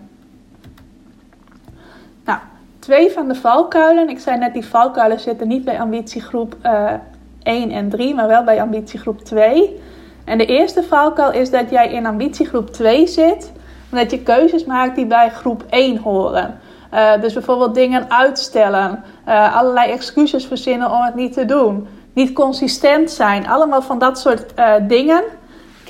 Nou, 2.26 2.40
twee 2.80 3.12
van 3.12 3.28
de 3.28 3.36
valkuilen. 3.36 4.10
Ik 4.10 4.20
zei 4.20 4.38
net, 4.38 4.54
die 4.54 4.66
valkuilen 4.66 5.20
zitten 5.20 5.48
niet 5.48 5.66
bij 5.66 5.80
ambitiegroep 5.80 6.56
uh, 6.66 6.92
eh, 6.94 7.00
1 7.44 7.72
en 7.72 7.90
3, 7.90 8.16
maar 8.16 8.28
wel 8.28 8.44
bij 8.44 8.62
ambitiegroep 8.62 9.20
2. 9.20 9.80
En 10.24 10.38
de 10.38 10.46
eerste 10.46 10.84
valkuil 10.84 11.32
is 11.32 11.50
dat 11.50 11.70
jij 11.70 11.92
in 11.92 12.06
ambitiegroep 12.06 12.70
2 12.70 13.08
zit, 13.08 13.52
omdat 13.92 14.12
je 14.12 14.20
keuzes 14.20 14.66
maakt 14.66 14.96
die 14.96 15.06
bij 15.06 15.30
groep 15.30 15.64
1 15.70 15.98
horen. 15.98 16.60
Uh, 16.94 17.22
dus 17.22 17.34
bijvoorbeeld 17.34 17.76
dingen 17.76 18.12
uitstellen, 18.12 19.04
uh, 19.28 19.58
allerlei 19.58 19.92
excuses 19.92 20.46
verzinnen 20.46 20.92
om 20.92 21.02
het 21.02 21.16
niet 21.16 21.34
te 21.34 21.46
doen. 21.46 21.88
niet 22.14 22.34
consistent 22.34 23.12
zijn. 23.12 23.48
Allemaal 23.48 23.82
van 23.82 24.00
dat 24.00 24.20
soort 24.20 24.54
dingen. 24.88 25.24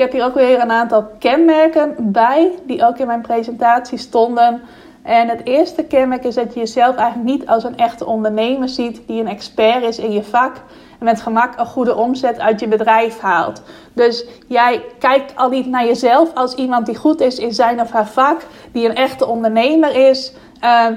Heb 0.02 0.12
hier 0.12 0.26
ook 0.26 0.34
weer 0.34 0.62
een 0.62 0.72
aantal 0.72 1.08
kenmerken 1.20 1.96
bij, 2.00 2.52
die 2.64 2.86
ook 2.86 2.98
in 2.98 3.08
mijn 3.08 3.22
presentatie 3.22 3.98
stonden. 3.98 4.62
En 5.04 5.28
het 5.28 5.46
eerste 5.46 5.84
kenmerk 5.84 6.24
is 6.24 6.36
dat 6.36 6.54
je 6.54 6.60
jezelf 6.60 6.96
eigenlijk 6.96 7.30
niet 7.30 7.48
als 7.48 7.64
een 7.64 7.78
echte 7.78 8.06
ondernemer 8.06 8.70
ziet 8.70 9.02
die 9.08 9.22
een 9.22 9.28
expert 9.28 9.84
is 9.84 10.00
in 10.00 10.12
je 10.12 10.24
vak 10.24 10.56
en 11.00 11.06
met 11.06 11.22
gemak 11.22 11.60
een 11.60 11.66
goede 11.66 11.96
omzet 11.96 12.40
uit 12.40 12.60
je 12.60 12.68
bedrijf 12.68 13.20
haalt. 13.20 13.62
Dus 13.94 14.26
jij 14.48 14.84
kijkt 15.00 15.36
al 15.36 15.50
niet 15.50 15.66
naar 15.66 15.86
jezelf 15.86 16.34
als 16.34 16.56
iemand 16.56 16.86
die 16.86 16.96
goed 16.96 17.22
is 17.22 17.40
in 17.40 17.54
zijn 17.54 17.82
of 17.82 17.92
haar 17.92 18.08
vak, 18.08 18.42
die 18.72 18.90
een 18.90 18.96
echte 18.96 19.26
ondernemer 19.26 20.10
is. 20.10 20.34
Uh, 20.64 20.88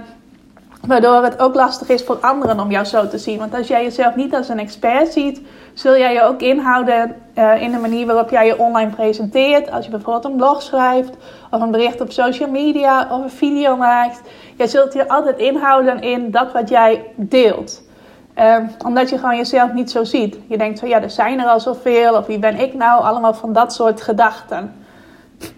Waardoor 0.86 1.22
het 1.22 1.38
ook 1.38 1.54
lastig 1.54 1.88
is 1.88 2.02
voor 2.02 2.18
anderen 2.20 2.60
om 2.60 2.70
jou 2.70 2.84
zo 2.84 3.08
te 3.08 3.18
zien. 3.18 3.38
Want 3.38 3.54
als 3.54 3.68
jij 3.68 3.82
jezelf 3.82 4.14
niet 4.14 4.34
als 4.34 4.48
een 4.48 4.58
expert 4.58 5.12
ziet, 5.12 5.40
zul 5.72 5.96
jij 5.96 6.12
je 6.12 6.22
ook 6.22 6.40
inhouden 6.40 7.16
uh, 7.34 7.62
in 7.62 7.72
de 7.72 7.78
manier 7.78 8.06
waarop 8.06 8.30
jij 8.30 8.46
je 8.46 8.58
online 8.58 8.90
presenteert. 8.90 9.70
Als 9.70 9.84
je 9.84 9.90
bijvoorbeeld 9.90 10.24
een 10.24 10.36
blog 10.36 10.62
schrijft, 10.62 11.16
of 11.50 11.60
een 11.60 11.70
bericht 11.70 12.00
op 12.00 12.12
social 12.12 12.50
media, 12.50 13.08
of 13.10 13.22
een 13.22 13.30
video 13.30 13.76
maakt. 13.76 14.20
Jij 14.56 14.66
zult 14.66 14.92
je 14.92 15.08
altijd 15.08 15.38
inhouden 15.38 16.00
in 16.00 16.30
dat 16.30 16.52
wat 16.52 16.68
jij 16.68 17.04
deelt. 17.14 17.82
Uh, 18.38 18.56
omdat 18.86 19.10
je 19.10 19.18
gewoon 19.18 19.36
jezelf 19.36 19.72
niet 19.72 19.90
zo 19.90 20.04
ziet. 20.04 20.38
Je 20.46 20.58
denkt 20.58 20.78
van 20.78 20.88
ja, 20.88 21.02
er 21.02 21.10
zijn 21.10 21.40
er 21.40 21.46
al 21.46 21.60
zoveel, 21.60 22.14
of 22.14 22.26
wie 22.26 22.38
ben 22.38 22.58
ik 22.60 22.74
nou? 22.74 23.02
Allemaal 23.02 23.34
van 23.34 23.52
dat 23.52 23.72
soort 23.72 24.02
gedachten. 24.02 24.74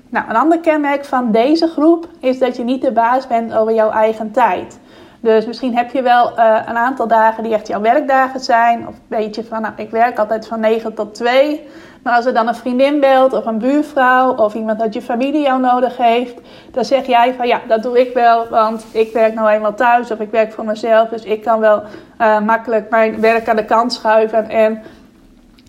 Nou, 0.09 0.29
een 0.29 0.37
ander 0.37 0.61
kenmerk 0.61 1.05
van 1.05 1.33
deze 1.33 1.67
groep 1.69 2.09
is 2.21 2.39
dat 2.39 2.57
je 2.57 2.65
niet 2.65 2.83
de 2.83 2.93
baas 2.93 3.27
bent 3.27 3.55
over 3.55 3.75
jouw 3.75 3.91
eigen 3.91 4.31
tijd. 4.31 4.79
Dus 5.27 5.47
misschien 5.47 5.77
heb 5.77 5.91
je 5.91 6.03
wel 6.03 6.39
uh, 6.39 6.59
een 6.67 6.77
aantal 6.77 7.07
dagen 7.09 7.43
die 7.43 7.53
echt 7.53 7.67
jouw 7.67 7.81
werkdagen 7.81 8.41
zijn. 8.41 8.89
Of 8.89 8.95
weet 9.09 9.35
je 9.35 9.45
van, 9.45 9.63
nou, 9.63 9.75
ik 9.77 9.91
werk 9.91 10.19
altijd 10.19 10.47
van 10.47 10.61
9 10.61 10.95
tot 10.95 11.15
2. 11.15 11.67
Maar 12.03 12.15
als 12.15 12.27
er 12.27 12.35
dan 12.35 12.49
een 12.49 12.55
vriendin 12.55 13.01
belt 13.01 13.33
of 13.33 13.47
een 13.47 13.59
buurvrouw 13.59 14.35
of 14.35 14.55
iemand 14.55 14.81
uit 14.81 14.95
je 14.95 15.03
familie 15.03 15.43
jou 15.43 15.61
nodig 15.61 15.97
heeft, 15.97 16.35
dan 16.71 16.85
zeg 16.85 17.07
jij 17.07 17.35
van 17.35 17.47
ja, 17.47 17.61
dat 17.69 17.83
doe 17.83 18.01
ik 18.01 18.15
wel, 18.15 18.49
want 18.49 18.87
ik 18.93 19.13
werk 19.13 19.35
nou 19.35 19.49
eenmaal 19.49 19.75
thuis 19.75 20.11
of 20.11 20.21
ik 20.21 20.31
werk 20.31 20.53
voor 20.53 20.65
mezelf. 20.65 21.09
Dus 21.09 21.23
ik 21.23 21.43
kan 21.43 21.61
wel 21.61 21.83
uh, 22.21 22.41
makkelijk 22.41 22.91
mijn 22.91 23.21
werk 23.21 23.49
aan 23.49 23.57
de 23.57 23.65
kant 23.65 23.93
schuiven 23.93 24.49
en 24.49 24.83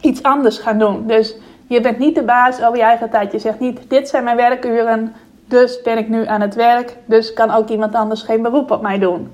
iets 0.02 0.24
anders 0.24 0.58
gaan 0.58 0.80
doen. 0.80 1.08
Dus 1.08 1.36
je 1.68 1.82
bent 1.82 1.98
niet 1.98 2.16
de 2.16 2.24
baas 2.24 2.62
over 2.62 2.78
je 2.78 2.84
eigen 2.84 3.10
tijd. 3.10 3.32
Je 3.32 3.40
zegt 3.40 3.60
niet, 3.60 3.90
dit 3.90 4.10
zijn 4.10 4.24
mijn 4.24 4.38
werkuren, 4.38 5.16
dus 5.48 5.82
ben 5.82 5.98
ik 5.98 6.10
nu 6.10 6.26
aan 6.26 6.42
het 6.42 6.56
werk, 6.56 6.98
dus 7.06 7.34
kan 7.34 7.52
ook 7.52 7.70
iemand 7.70 7.96
anders 7.96 8.22
geen 8.22 8.42
beroep 8.42 8.72
op 8.72 8.82
mij 8.82 9.00
doen. 9.00 9.32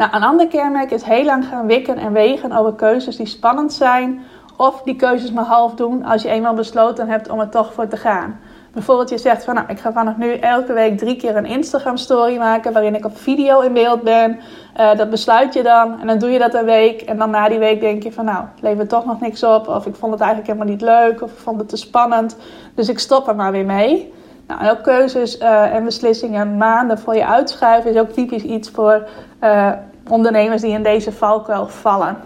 Nou, 0.00 0.12
een 0.14 0.22
ander 0.22 0.48
kenmerk 0.48 0.90
is 0.90 1.02
heel 1.02 1.24
lang 1.24 1.44
gaan 1.44 1.66
wikken 1.66 1.98
en 1.98 2.12
wegen 2.12 2.52
over 2.52 2.74
keuzes 2.74 3.16
die 3.16 3.26
spannend 3.26 3.72
zijn. 3.72 4.22
Of 4.56 4.82
die 4.82 4.96
keuzes 4.96 5.32
maar 5.32 5.44
half 5.44 5.74
doen 5.74 6.04
als 6.04 6.22
je 6.22 6.28
eenmaal 6.28 6.54
besloten 6.54 7.08
hebt 7.08 7.28
om 7.28 7.40
er 7.40 7.48
toch 7.48 7.72
voor 7.72 7.88
te 7.88 7.96
gaan. 7.96 8.40
Bijvoorbeeld 8.72 9.10
je 9.10 9.18
zegt 9.18 9.44
van 9.44 9.54
nou, 9.54 9.66
ik 9.68 9.78
ga 9.78 9.92
vanaf 9.92 10.16
nu 10.16 10.32
elke 10.32 10.72
week 10.72 10.98
drie 10.98 11.16
keer 11.16 11.36
een 11.36 11.46
Instagram 11.46 11.96
story 11.96 12.36
maken 12.36 12.72
waarin 12.72 12.94
ik 12.94 13.04
op 13.04 13.18
video 13.18 13.60
in 13.60 13.72
beeld 13.72 14.02
ben. 14.02 14.40
Uh, 14.80 14.96
dat 14.96 15.10
besluit 15.10 15.54
je 15.54 15.62
dan 15.62 16.00
en 16.00 16.06
dan 16.06 16.18
doe 16.18 16.30
je 16.30 16.38
dat 16.38 16.54
een 16.54 16.64
week. 16.64 17.00
En 17.00 17.18
dan 17.18 17.30
na 17.30 17.48
die 17.48 17.58
week 17.58 17.80
denk 17.80 18.02
je 18.02 18.12
van 18.12 18.24
nou, 18.24 18.44
het 18.54 18.62
levert 18.62 18.88
toch 18.88 19.06
nog 19.06 19.20
niks 19.20 19.42
op. 19.42 19.68
Of 19.68 19.86
ik 19.86 19.94
vond 19.94 20.12
het 20.12 20.20
eigenlijk 20.20 20.52
helemaal 20.52 20.74
niet 20.74 20.82
leuk 20.82 21.22
of 21.22 21.32
ik 21.32 21.38
vond 21.38 21.60
het 21.60 21.68
te 21.68 21.76
spannend. 21.76 22.36
Dus 22.74 22.88
ik 22.88 22.98
stop 22.98 23.28
er 23.28 23.36
maar 23.36 23.52
weer 23.52 23.66
mee. 23.66 24.12
Nou, 24.46 24.62
en 24.62 24.70
ook 24.70 24.82
keuzes 24.82 25.40
uh, 25.40 25.74
en 25.74 25.84
beslissingen 25.84 26.56
maanden 26.56 26.98
voor 26.98 27.16
je 27.16 27.26
uitschuiven 27.26 27.90
is 27.90 28.00
ook 28.00 28.10
typisch 28.10 28.42
iets 28.42 28.70
voor 28.70 29.08
uh, 29.42 29.72
ondernemers 30.10 30.62
die 30.62 30.72
in 30.72 30.82
deze 30.82 31.12
valkuil 31.12 31.66
vallen. 31.66 32.16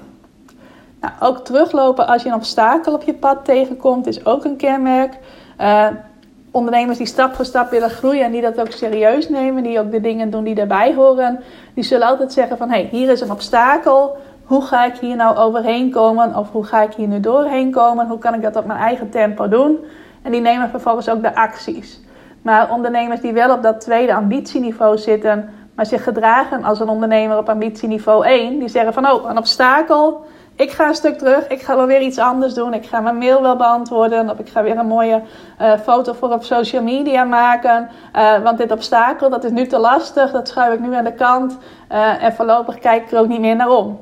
Nou, 1.01 1.13
ook 1.21 1.39
teruglopen 1.39 2.07
als 2.07 2.23
je 2.23 2.29
een 2.29 2.35
obstakel 2.35 2.95
op 2.95 3.03
je 3.03 3.15
pad 3.15 3.45
tegenkomt 3.45 4.07
is 4.07 4.27
ook 4.27 4.45
een 4.45 4.57
kenmerk. 4.57 5.19
Uh, 5.61 5.87
ondernemers 6.51 6.99
die 6.99 7.07
stap 7.07 7.35
voor 7.35 7.45
stap 7.45 7.71
willen 7.71 7.91
groeien 7.91 8.25
en 8.25 8.33
die 8.33 8.41
dat 8.41 8.61
ook 8.61 8.71
serieus 8.71 9.29
nemen, 9.29 9.63
die 9.63 9.79
ook 9.79 9.91
de 9.91 10.01
dingen 10.01 10.31
doen 10.31 10.45
die 10.45 10.55
daarbij 10.55 10.95
horen, 10.95 11.41
die 11.75 11.85
zullen 11.85 12.07
altijd 12.07 12.33
zeggen 12.33 12.57
van 12.57 12.71
hé, 12.71 12.75
hey, 12.75 12.89
hier 12.91 13.11
is 13.11 13.21
een 13.21 13.31
obstakel. 13.31 14.17
Hoe 14.45 14.63
ga 14.63 14.85
ik 14.85 14.97
hier 14.97 15.17
nou 15.17 15.37
overheen 15.37 15.91
komen? 15.91 16.37
Of 16.37 16.51
hoe 16.51 16.65
ga 16.65 16.83
ik 16.83 16.95
hier 16.95 17.09
nu 17.09 17.21
doorheen 17.21 17.71
komen? 17.71 18.07
Hoe 18.07 18.19
kan 18.19 18.35
ik 18.35 18.43
dat 18.43 18.57
op 18.57 18.65
mijn 18.67 18.79
eigen 18.79 19.11
tempo 19.11 19.49
doen? 19.49 19.79
En 20.23 20.33
die 20.33 20.41
nemen 20.41 20.71
vervolgens 20.71 21.09
ook 21.09 21.23
de 21.23 21.35
acties. 21.35 22.01
Maar 22.43 22.71
ondernemers 22.71 23.21
die 23.21 23.33
wel 23.33 23.53
op 23.53 23.63
dat 23.63 23.81
tweede 23.81 24.15
ambitieniveau 24.15 24.99
zitten, 24.99 25.51
maar 25.75 25.87
zich 25.87 26.03
gedragen 26.03 26.65
als 26.65 26.81
een 26.81 26.89
ondernemer 26.89 27.39
op 27.39 27.49
ambitieniveau 27.49 28.27
1, 28.27 28.59
die 28.59 28.69
zeggen 28.69 28.93
van 28.93 29.11
oh, 29.11 29.31
een 29.31 29.39
obstakel. 29.39 30.25
Ik 30.57 30.71
ga 30.71 30.89
een 30.89 30.95
stuk 30.95 31.19
terug, 31.19 31.47
ik 31.47 31.63
ga 31.63 31.77
wel 31.77 31.87
weer 31.87 32.01
iets 32.01 32.19
anders 32.19 32.55
doen. 32.55 32.75
Ik 32.75 32.87
ga 32.87 33.01
mijn 33.01 33.19
mail 33.19 33.43
wel 33.43 33.57
beantwoorden. 33.57 34.31
Of 34.31 34.39
ik 34.39 34.49
ga 34.49 34.63
weer 34.63 34.79
een 34.79 34.87
mooie 34.87 35.23
uh, 35.61 35.73
foto 35.79 36.13
voor 36.13 36.33
op 36.33 36.45
social 36.45 36.83
media 36.83 37.25
maken. 37.25 37.89
Uh, 38.17 38.43
want 38.43 38.59
dit 38.59 38.71
obstakel, 38.71 39.31
dat 39.31 39.45
is 39.45 39.51
nu 39.51 39.67
te 39.67 39.79
lastig. 39.79 40.31
Dat 40.31 40.49
schuif 40.49 40.75
ik 40.75 40.81
nu 40.81 40.95
aan 40.95 41.05
de 41.05 41.15
kant. 41.15 41.59
Uh, 41.93 42.23
en 42.23 42.33
voorlopig 42.33 42.79
kijk 42.79 43.03
ik 43.03 43.13
er 43.13 43.19
ook 43.19 43.29
niet 43.29 43.41
meer 43.41 43.57
naar 43.57 43.71
om. 43.71 44.01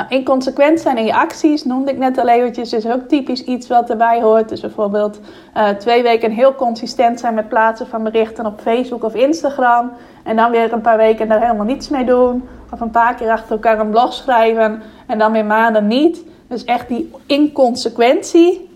Nou, 0.00 0.12
inconsequent 0.12 0.80
zijn 0.80 0.98
in 0.98 1.04
je 1.04 1.14
acties, 1.14 1.64
noemde 1.64 1.90
ik 1.90 1.98
net 1.98 2.18
al 2.18 2.28
eventjes, 2.28 2.72
is 2.72 2.86
ook 2.86 3.08
typisch 3.08 3.44
iets 3.44 3.68
wat 3.68 3.90
erbij 3.90 4.22
hoort. 4.22 4.48
Dus 4.48 4.60
bijvoorbeeld 4.60 5.20
uh, 5.56 5.68
twee 5.68 6.02
weken 6.02 6.30
heel 6.30 6.54
consistent 6.54 7.20
zijn 7.20 7.34
met 7.34 7.48
plaatsen 7.48 7.86
van 7.86 8.02
berichten 8.02 8.46
op 8.46 8.60
Facebook 8.60 9.04
of 9.04 9.14
Instagram. 9.14 9.92
En 10.22 10.36
dan 10.36 10.50
weer 10.50 10.72
een 10.72 10.80
paar 10.80 10.96
weken 10.96 11.28
daar 11.28 11.40
helemaal 11.40 11.64
niets 11.64 11.88
mee 11.88 12.04
doen. 12.04 12.48
Of 12.70 12.80
een 12.80 12.90
paar 12.90 13.14
keer 13.14 13.30
achter 13.30 13.50
elkaar 13.50 13.78
een 13.78 13.90
blog 13.90 14.12
schrijven 14.12 14.82
en 15.06 15.18
dan 15.18 15.32
weer 15.32 15.44
maanden 15.44 15.86
niet. 15.86 16.24
Dus 16.46 16.64
echt 16.64 16.88
die 16.88 17.12
inconsequentie. 17.26 18.70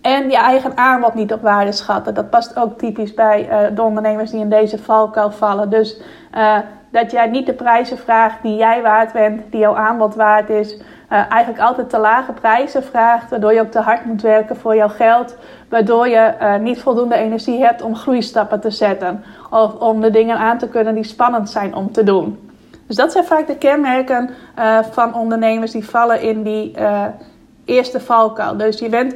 En 0.00 0.30
je 0.30 0.36
eigen 0.36 0.76
aanbod 0.76 1.14
niet 1.14 1.32
op 1.32 1.42
waarde 1.42 1.72
schatten. 1.72 2.14
Dat 2.14 2.30
past 2.30 2.56
ook 2.56 2.78
typisch 2.78 3.14
bij 3.14 3.48
uh, 3.50 3.76
de 3.76 3.82
ondernemers 3.82 4.30
die 4.30 4.40
in 4.40 4.50
deze 4.50 4.78
valkuil 4.78 5.30
vallen. 5.30 5.70
Dus 5.70 6.00
uh, 6.34 6.58
dat 6.90 7.10
jij 7.10 7.26
niet 7.26 7.46
de 7.46 7.52
prijzen 7.52 7.98
vraagt 7.98 8.42
die 8.42 8.56
jij 8.56 8.82
waard 8.82 9.12
bent, 9.12 9.42
die 9.50 9.60
jouw 9.60 9.76
aanbod 9.76 10.14
waard 10.14 10.50
is. 10.50 10.76
Uh, 10.76 11.30
eigenlijk 11.30 11.60
altijd 11.60 11.90
te 11.90 11.98
lage 11.98 12.32
prijzen 12.32 12.82
vraagt, 12.82 13.30
waardoor 13.30 13.52
je 13.52 13.60
ook 13.60 13.70
te 13.70 13.80
hard 13.80 14.04
moet 14.04 14.22
werken 14.22 14.56
voor 14.56 14.76
jouw 14.76 14.88
geld. 14.88 15.36
Waardoor 15.68 16.08
je 16.08 16.34
uh, 16.40 16.56
niet 16.56 16.80
voldoende 16.80 17.14
energie 17.14 17.64
hebt 17.64 17.82
om 17.82 17.96
groeistappen 17.96 18.60
te 18.60 18.70
zetten. 18.70 19.24
Of 19.50 19.74
om 19.74 20.00
de 20.00 20.10
dingen 20.10 20.36
aan 20.36 20.58
te 20.58 20.68
kunnen 20.68 20.94
die 20.94 21.04
spannend 21.04 21.50
zijn 21.50 21.74
om 21.74 21.92
te 21.92 22.04
doen. 22.04 22.50
Dus 22.86 22.96
dat 22.96 23.12
zijn 23.12 23.24
vaak 23.24 23.46
de 23.46 23.56
kenmerken 23.56 24.30
uh, 24.58 24.78
van 24.90 25.14
ondernemers 25.14 25.72
die 25.72 25.88
vallen 25.88 26.20
in 26.20 26.42
die 26.42 26.76
eerste 27.64 28.00
valkuil. 28.00 28.56
Dus 28.56 28.78
je 28.78 28.88
bent 28.88 29.14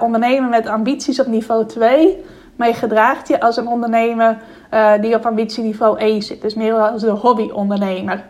ondernemer 0.00 0.48
met 0.48 0.66
ambities 0.66 1.20
op 1.20 1.26
niveau 1.26 1.66
2. 1.66 2.24
Maar 2.62 2.70
je 2.70 2.76
gedraagt 2.76 3.28
je 3.28 3.40
als 3.40 3.56
een 3.56 3.66
ondernemer 3.66 4.38
uh, 4.74 4.92
die 5.00 5.14
op 5.14 5.26
ambitieniveau 5.26 5.98
1 5.98 6.22
zit. 6.22 6.42
Dus 6.42 6.54
meer 6.54 6.74
als 6.74 7.02
de 7.02 7.10
hobbyondernemer. 7.10 8.24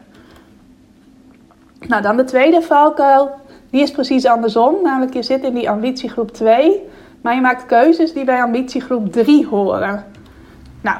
Nou, 1.80 2.02
dan 2.02 2.16
de 2.16 2.24
tweede 2.24 2.62
valkuil. 2.62 3.30
Die 3.70 3.82
is 3.82 3.90
precies 3.90 4.26
andersom. 4.26 4.74
Namelijk 4.82 5.14
je 5.14 5.22
zit 5.22 5.44
in 5.44 5.54
die 5.54 5.70
ambitiegroep 5.70 6.30
2. 6.30 6.88
Maar 7.20 7.34
je 7.34 7.40
maakt 7.40 7.66
keuzes 7.66 8.12
die 8.12 8.24
bij 8.24 8.42
ambitiegroep 8.42 9.12
3 9.12 9.46
horen. 9.46 10.04
Nou, 10.80 10.98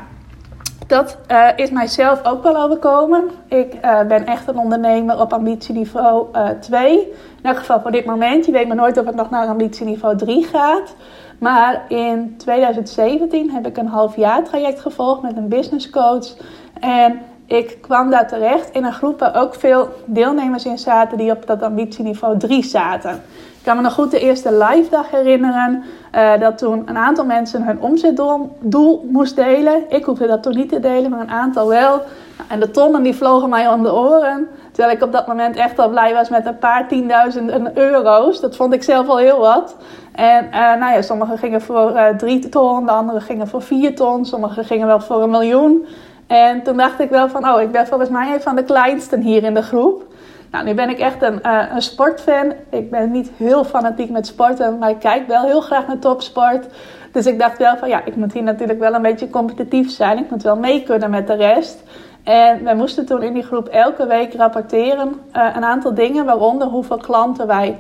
dat 0.87 1.19
uh, 1.31 1.49
is 1.57 1.71
mijzelf 1.71 2.25
ook 2.25 2.43
wel 2.43 2.63
overkomen. 2.63 3.31
Ik 3.49 3.75
uh, 3.75 4.03
ben 4.03 4.27
echt 4.27 4.49
een 4.49 4.59
ondernemer 4.59 5.21
op 5.21 5.33
ambitieniveau 5.33 6.27
2. 6.61 6.99
In 6.99 7.09
elk 7.43 7.59
geval 7.59 7.81
voor 7.81 7.91
dit 7.91 8.05
moment. 8.05 8.47
Je 8.47 8.53
weet 8.53 8.67
maar 8.67 8.77
nooit 8.77 8.99
of 8.99 9.07
het 9.07 9.15
nog 9.15 9.31
naar 9.31 9.47
ambitieniveau 9.47 10.17
3 10.17 10.45
gaat. 10.45 10.95
Maar 11.43 11.83
in 11.89 12.35
2017 12.37 13.51
heb 13.51 13.67
ik 13.67 13.77
een 13.77 13.87
half 13.87 14.17
jaar 14.17 14.45
traject 14.45 14.81
gevolgd 14.81 15.23
met 15.23 15.37
een 15.37 15.49
business 15.49 15.91
coach. 15.91 16.35
En 16.81 17.21
ik 17.47 17.79
kwam 17.81 18.11
daar 18.11 18.29
terecht 18.29 18.71
in 18.71 18.85
een 18.85 18.93
groep 18.93 19.21
waar 19.21 19.37
ook 19.37 19.55
veel 19.55 19.89
deelnemers 20.05 20.65
in 20.65 20.79
zaten 20.79 21.19
die 21.19 21.31
op 21.31 21.47
dat 21.47 21.63
ambitieniveau 21.63 22.39
3 22.39 22.65
zaten. 22.65 23.15
Ik 23.59 23.63
kan 23.63 23.77
me 23.77 23.83
nog 23.83 23.93
goed 23.93 24.11
de 24.11 24.21
eerste 24.21 24.53
live 24.53 24.91
dag 24.91 25.11
herinneren. 25.11 25.83
Uh, 26.15 26.41
dat 26.41 26.59
toen 26.59 26.83
een 26.87 26.97
aantal 26.97 27.25
mensen 27.25 27.63
hun 27.63 27.81
omzetdoel 27.81 29.09
moest 29.11 29.37
delen. 29.37 29.83
Ik 29.89 30.05
hoefde 30.05 30.27
dat 30.27 30.43
toen 30.43 30.57
niet 30.57 30.69
te 30.69 30.81
delen, 30.81 31.11
maar 31.11 31.21
een 31.21 31.31
aantal 31.31 31.69
wel. 31.69 32.03
En 32.49 32.61
de 32.61 32.71
tonnen 32.71 33.03
die 33.03 33.15
vlogen 33.15 33.49
mij 33.49 33.69
om 33.69 33.83
de 33.83 33.95
oren. 33.95 34.49
Terwijl 34.73 34.97
ik 34.97 35.03
op 35.03 35.13
dat 35.13 35.27
moment 35.27 35.57
echt 35.57 35.79
al 35.79 35.89
blij 35.89 36.15
was 36.15 36.29
met 36.29 36.47
een 36.47 36.59
paar 36.59 36.89
tienduizenden 36.89 37.79
euro's. 37.79 38.41
Dat 38.41 38.57
vond 38.57 38.75
ik 38.75 38.83
zelf 38.83 39.09
al 39.09 39.19
heel 39.19 39.39
wat. 39.39 39.77
En 40.13 40.45
uh, 40.45 40.53
nou 40.53 40.95
ja, 40.95 41.03
sommigen 41.03 41.39
gingen 41.39 41.61
voor 41.61 41.91
uh, 41.91 42.09
drie 42.09 42.49
ton, 42.49 42.87
de 42.87 42.93
anderen 42.93 43.23
gingen 43.23 43.49
voor 43.49 43.63
vier 43.63 43.95
ton, 43.95 44.25
sommigen 44.25 44.65
gingen 44.65 44.87
wel 44.87 45.01
voor 45.01 45.23
een 45.23 45.31
miljoen. 45.31 45.87
En 46.27 46.63
toen 46.63 46.77
dacht 46.77 47.01
ik 47.01 47.11
wel 47.11 47.29
van, 47.29 47.49
oh, 47.49 47.61
ik 47.61 47.73
ben 47.73 47.87
volgens 47.87 48.11
mij 48.11 48.35
een 48.35 48.43
van 48.43 48.57
de 48.57 48.65
kleinsten 48.65 49.21
hier 49.21 49.45
in 49.45 49.55
de 49.55 49.63
groep. 49.63 50.05
Nou, 50.51 50.65
nu 50.65 50.75
ben 50.75 50.89
ik 50.89 50.99
echt 50.99 51.23
een, 51.23 51.41
uh, 51.47 51.63
een 51.75 51.83
sportfan. 51.83 52.53
Ik 52.71 52.91
ben 52.91 53.11
niet 53.11 53.31
heel 53.37 53.65
fanatiek 53.65 54.11
met 54.11 54.27
sporten, 54.27 54.79
maar 54.79 54.91
ik 54.91 54.99
kijk 54.99 55.27
wel 55.27 55.43
heel 55.43 55.61
graag 55.61 55.87
naar 55.87 55.99
topsport. 55.99 56.67
Dus 57.13 57.27
ik 57.27 57.39
dacht 57.39 57.59
wel 57.59 57.77
van, 57.77 57.89
ja, 57.89 58.05
ik 58.05 58.17
moet 58.17 58.33
hier 58.33 58.43
natuurlijk 58.43 58.79
wel 58.79 58.95
een 58.95 59.03
beetje 59.03 59.31
competitief 59.31 59.91
zijn. 59.91 60.19
Ik 60.19 60.31
moet 60.31 60.43
wel 60.43 60.57
mee 60.57 60.83
kunnen 60.83 61.11
met 61.11 61.27
de 61.27 61.35
rest. 61.35 61.83
En 62.25 62.65
wij 62.65 62.75
moesten 62.75 63.07
toen 63.07 63.23
in 63.23 63.33
die 63.33 63.43
groep 63.43 63.69
elke 63.69 64.07
week 64.07 64.35
rapporteren 64.35 65.21
een 65.33 65.65
aantal 65.65 65.95
dingen, 65.95 66.25
waaronder 66.25 66.69
hoeveel 66.69 66.97
klanten 66.97 67.47
wij 67.47 67.79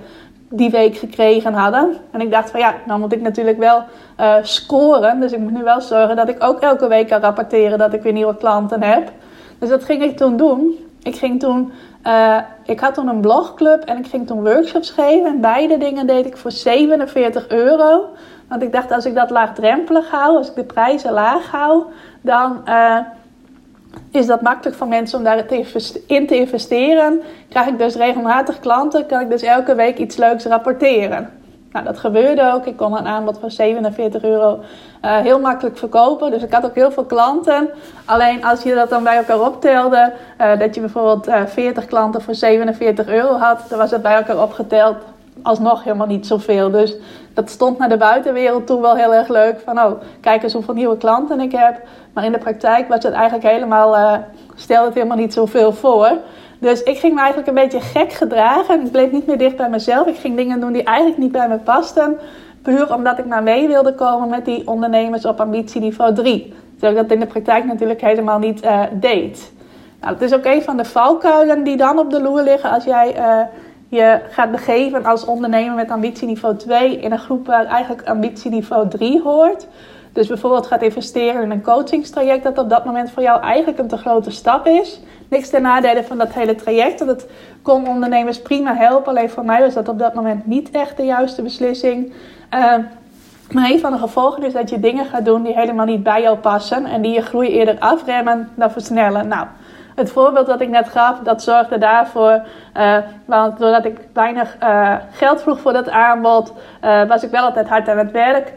die 0.52 0.70
week 0.70 0.96
gekregen 0.96 1.52
hadden. 1.52 1.96
En 2.10 2.20
ik 2.20 2.30
dacht 2.30 2.50
van 2.50 2.60
ja, 2.60 2.74
dan 2.86 3.00
moet 3.00 3.12
ik 3.12 3.20
natuurlijk 3.20 3.58
wel 3.58 3.82
uh, 4.20 4.34
scoren. 4.42 5.20
Dus 5.20 5.32
ik 5.32 5.38
moet 5.38 5.52
nu 5.52 5.62
wel 5.62 5.80
zorgen 5.80 6.16
dat 6.16 6.28
ik 6.28 6.44
ook 6.44 6.60
elke 6.60 6.88
week 6.88 7.08
kan 7.08 7.20
rapporteren 7.20 7.78
dat 7.78 7.92
ik 7.92 8.02
weer 8.02 8.12
nieuwe 8.12 8.36
klanten 8.36 8.82
heb. 8.82 9.12
Dus 9.58 9.68
dat 9.68 9.84
ging 9.84 10.02
ik 10.02 10.16
toen 10.16 10.36
doen. 10.36 10.86
Ik 11.02 11.16
ging 11.16 11.40
toen, 11.40 11.72
uh, 12.06 12.38
ik 12.64 12.80
had 12.80 12.94
toen 12.94 13.08
een 13.08 13.20
blogclub 13.20 13.82
en 13.82 13.98
ik 13.98 14.06
ging 14.06 14.26
toen 14.26 14.42
workshops 14.42 14.90
geven. 14.90 15.26
En 15.26 15.40
beide 15.40 15.78
dingen 15.78 16.06
deed 16.06 16.26
ik 16.26 16.36
voor 16.36 16.52
47 16.52 17.48
euro. 17.48 18.08
Want 18.48 18.62
ik 18.62 18.72
dacht 18.72 18.92
als 18.92 19.04
ik 19.04 19.14
dat 19.14 19.30
laagdrempelig 19.30 20.10
hou, 20.10 20.36
als 20.36 20.48
ik 20.48 20.54
de 20.54 20.64
prijzen 20.64 21.12
laag 21.12 21.50
hou, 21.50 21.82
dan... 22.20 22.62
is 24.10 24.26
dat 24.26 24.40
makkelijk 24.40 24.76
voor 24.76 24.88
mensen 24.88 25.18
om 25.18 25.24
daarin 25.24 26.26
te 26.26 26.36
investeren. 26.36 27.20
Krijg 27.48 27.66
ik 27.66 27.78
dus 27.78 27.94
regelmatig 27.94 28.60
klanten, 28.60 29.06
kan 29.06 29.20
ik 29.20 29.30
dus 29.30 29.42
elke 29.42 29.74
week 29.74 29.98
iets 29.98 30.16
leuks 30.16 30.44
rapporteren. 30.44 31.30
Nou, 31.72 31.84
dat 31.84 31.98
gebeurde 31.98 32.52
ook. 32.52 32.66
Ik 32.66 32.76
kon 32.76 32.96
een 32.96 33.06
aanbod 33.06 33.38
van 33.38 33.50
47 33.50 34.22
euro 34.22 34.60
uh, 35.04 35.16
heel 35.16 35.40
makkelijk 35.40 35.78
verkopen. 35.78 36.30
Dus 36.30 36.42
ik 36.42 36.52
had 36.52 36.64
ook 36.64 36.74
heel 36.74 36.92
veel 36.92 37.04
klanten. 37.04 37.68
Alleen 38.04 38.44
als 38.44 38.62
je 38.62 38.74
dat 38.74 38.90
dan 38.90 39.02
bij 39.02 39.16
elkaar 39.16 39.40
optelde, 39.40 40.12
uh, 40.40 40.58
dat 40.58 40.74
je 40.74 40.80
bijvoorbeeld 40.80 41.28
uh, 41.28 41.40
eh, 41.40 41.46
40 41.46 41.84
klanten 41.84 42.22
voor 42.22 42.34
47 42.34 43.06
euro 43.06 43.36
had, 43.36 43.64
dan 43.68 43.78
was 43.78 43.90
het 43.90 44.02
bij 44.02 44.14
elkaar 44.14 44.42
opgeteld 44.42 44.96
alsnog 45.42 45.84
helemaal 45.84 46.06
niet 46.06 46.26
zoveel. 46.26 46.70
Dus 46.70 46.96
dat 47.34 47.50
stond 47.50 47.78
naar 47.78 47.88
de 47.88 47.96
buitenwereld 47.96 48.66
toe 48.66 48.80
wel 48.80 48.96
heel 48.96 49.14
erg 49.14 49.28
leuk. 49.28 49.60
Van 49.64 49.78
oh, 49.78 49.92
kijk 50.20 50.42
eens 50.42 50.52
hoeveel 50.52 50.74
nieuwe 50.74 50.96
klanten 50.96 51.40
ik 51.40 51.52
heb. 51.52 51.80
Maar 52.12 52.24
in 52.24 52.32
de 52.32 52.38
praktijk 52.38 52.88
was 52.88 53.02
het 53.02 53.12
eigenlijk 53.12 53.54
helemaal, 53.54 53.96
uh, 53.96 54.14
stelde 54.54 54.86
het 54.86 54.94
helemaal 54.94 55.16
niet 55.16 55.32
zoveel 55.32 55.72
voor. 55.72 56.10
Dus 56.58 56.82
ik 56.82 56.98
ging 56.98 57.14
me 57.14 57.18
eigenlijk 57.18 57.48
een 57.48 57.54
beetje 57.54 57.80
gek 57.80 58.12
gedragen. 58.12 58.84
Ik 58.84 58.90
bleef 58.90 59.10
niet 59.10 59.26
meer 59.26 59.38
dicht 59.38 59.56
bij 59.56 59.68
mezelf. 59.68 60.06
Ik 60.06 60.16
ging 60.16 60.36
dingen 60.36 60.60
doen 60.60 60.72
die 60.72 60.82
eigenlijk 60.82 61.18
niet 61.18 61.32
bij 61.32 61.48
me 61.48 61.58
pasten. 61.58 62.18
Puur 62.62 62.94
omdat 62.94 63.18
ik 63.18 63.26
maar 63.26 63.42
mee 63.42 63.66
wilde 63.68 63.94
komen 63.94 64.28
met 64.28 64.44
die 64.44 64.66
ondernemers 64.66 65.24
op 65.24 65.40
ambitieniveau 65.40 66.14
3. 66.14 66.54
Terwijl 66.72 66.92
ik 66.92 67.02
dat 67.02 67.10
in 67.10 67.20
de 67.20 67.26
praktijk 67.26 67.64
natuurlijk 67.64 68.00
helemaal 68.00 68.38
niet 68.38 68.64
uh, 68.64 68.82
deed. 68.92 69.52
Nou, 70.00 70.12
het 70.12 70.22
is 70.22 70.34
ook 70.34 70.44
een 70.44 70.62
van 70.62 70.76
de 70.76 70.84
valkuilen 70.84 71.62
die 71.62 71.76
dan 71.76 71.98
op 71.98 72.10
de 72.10 72.22
loer 72.22 72.42
liggen 72.42 72.70
als 72.70 72.84
jij 72.84 73.18
uh, 73.18 73.40
je 73.92 74.20
gaat 74.30 74.50
begeven 74.50 75.04
als 75.04 75.24
ondernemer 75.24 75.74
met 75.74 75.90
ambitieniveau 75.90 76.56
2 76.56 76.98
in 76.98 77.12
een 77.12 77.18
groep 77.18 77.46
waar 77.46 77.64
eigenlijk 77.64 78.08
ambitieniveau 78.08 78.88
3 78.88 79.22
hoort. 79.22 79.66
Dus 80.12 80.26
bijvoorbeeld 80.26 80.66
gaat 80.66 80.82
investeren 80.82 81.42
in 81.42 81.50
een 81.50 81.62
coachingstraject 81.62 82.42
dat 82.42 82.58
op 82.58 82.68
dat 82.68 82.84
moment 82.84 83.10
voor 83.10 83.22
jou 83.22 83.42
eigenlijk 83.42 83.78
een 83.78 83.88
te 83.88 83.96
grote 83.96 84.30
stap 84.30 84.66
is. 84.66 85.00
Niks 85.28 85.48
ten 85.48 85.62
nadele 85.62 86.04
van 86.04 86.18
dat 86.18 86.32
hele 86.32 86.54
traject, 86.54 86.98
want 86.98 87.10
het 87.10 87.30
kon 87.62 87.88
ondernemers 87.88 88.42
prima 88.42 88.74
helpen. 88.74 89.08
Alleen 89.08 89.30
voor 89.30 89.44
mij 89.44 89.60
was 89.60 89.74
dat 89.74 89.88
op 89.88 89.98
dat 89.98 90.14
moment 90.14 90.46
niet 90.46 90.70
echt 90.70 90.96
de 90.96 91.04
juiste 91.04 91.42
beslissing. 91.42 92.12
Uh, 92.54 92.74
maar 93.50 93.70
een 93.70 93.80
van 93.80 93.92
de 93.92 93.98
gevolgen 93.98 94.42
is 94.42 94.52
dat 94.52 94.70
je 94.70 94.80
dingen 94.80 95.04
gaat 95.04 95.24
doen 95.24 95.42
die 95.42 95.54
helemaal 95.54 95.86
niet 95.86 96.02
bij 96.02 96.22
jou 96.22 96.36
passen 96.36 96.84
en 96.84 97.02
die 97.02 97.12
je 97.12 97.22
groei 97.22 97.48
eerder 97.48 97.78
afremmen 97.78 98.48
dan 98.54 98.70
versnellen. 98.70 99.28
Nou, 99.28 99.46
het 99.94 100.10
voorbeeld 100.10 100.46
dat 100.46 100.60
ik 100.60 100.68
net 100.68 100.88
gaf, 100.88 101.18
dat 101.18 101.42
zorgde 101.42 101.78
daarvoor. 101.78 102.42
Uh, 102.76 102.96
want 103.24 103.58
doordat 103.58 103.84
ik 103.84 103.98
weinig 104.12 104.56
uh, 104.62 104.94
geld 105.10 105.42
vroeg 105.42 105.60
voor 105.60 105.72
dat 105.72 105.90
aanbod, 105.90 106.52
uh, 106.84 107.02
was 107.02 107.22
ik 107.22 107.30
wel 107.30 107.44
altijd 107.44 107.68
hard 107.68 107.88
aan 107.88 107.98
het 107.98 108.10
werk. 108.10 108.52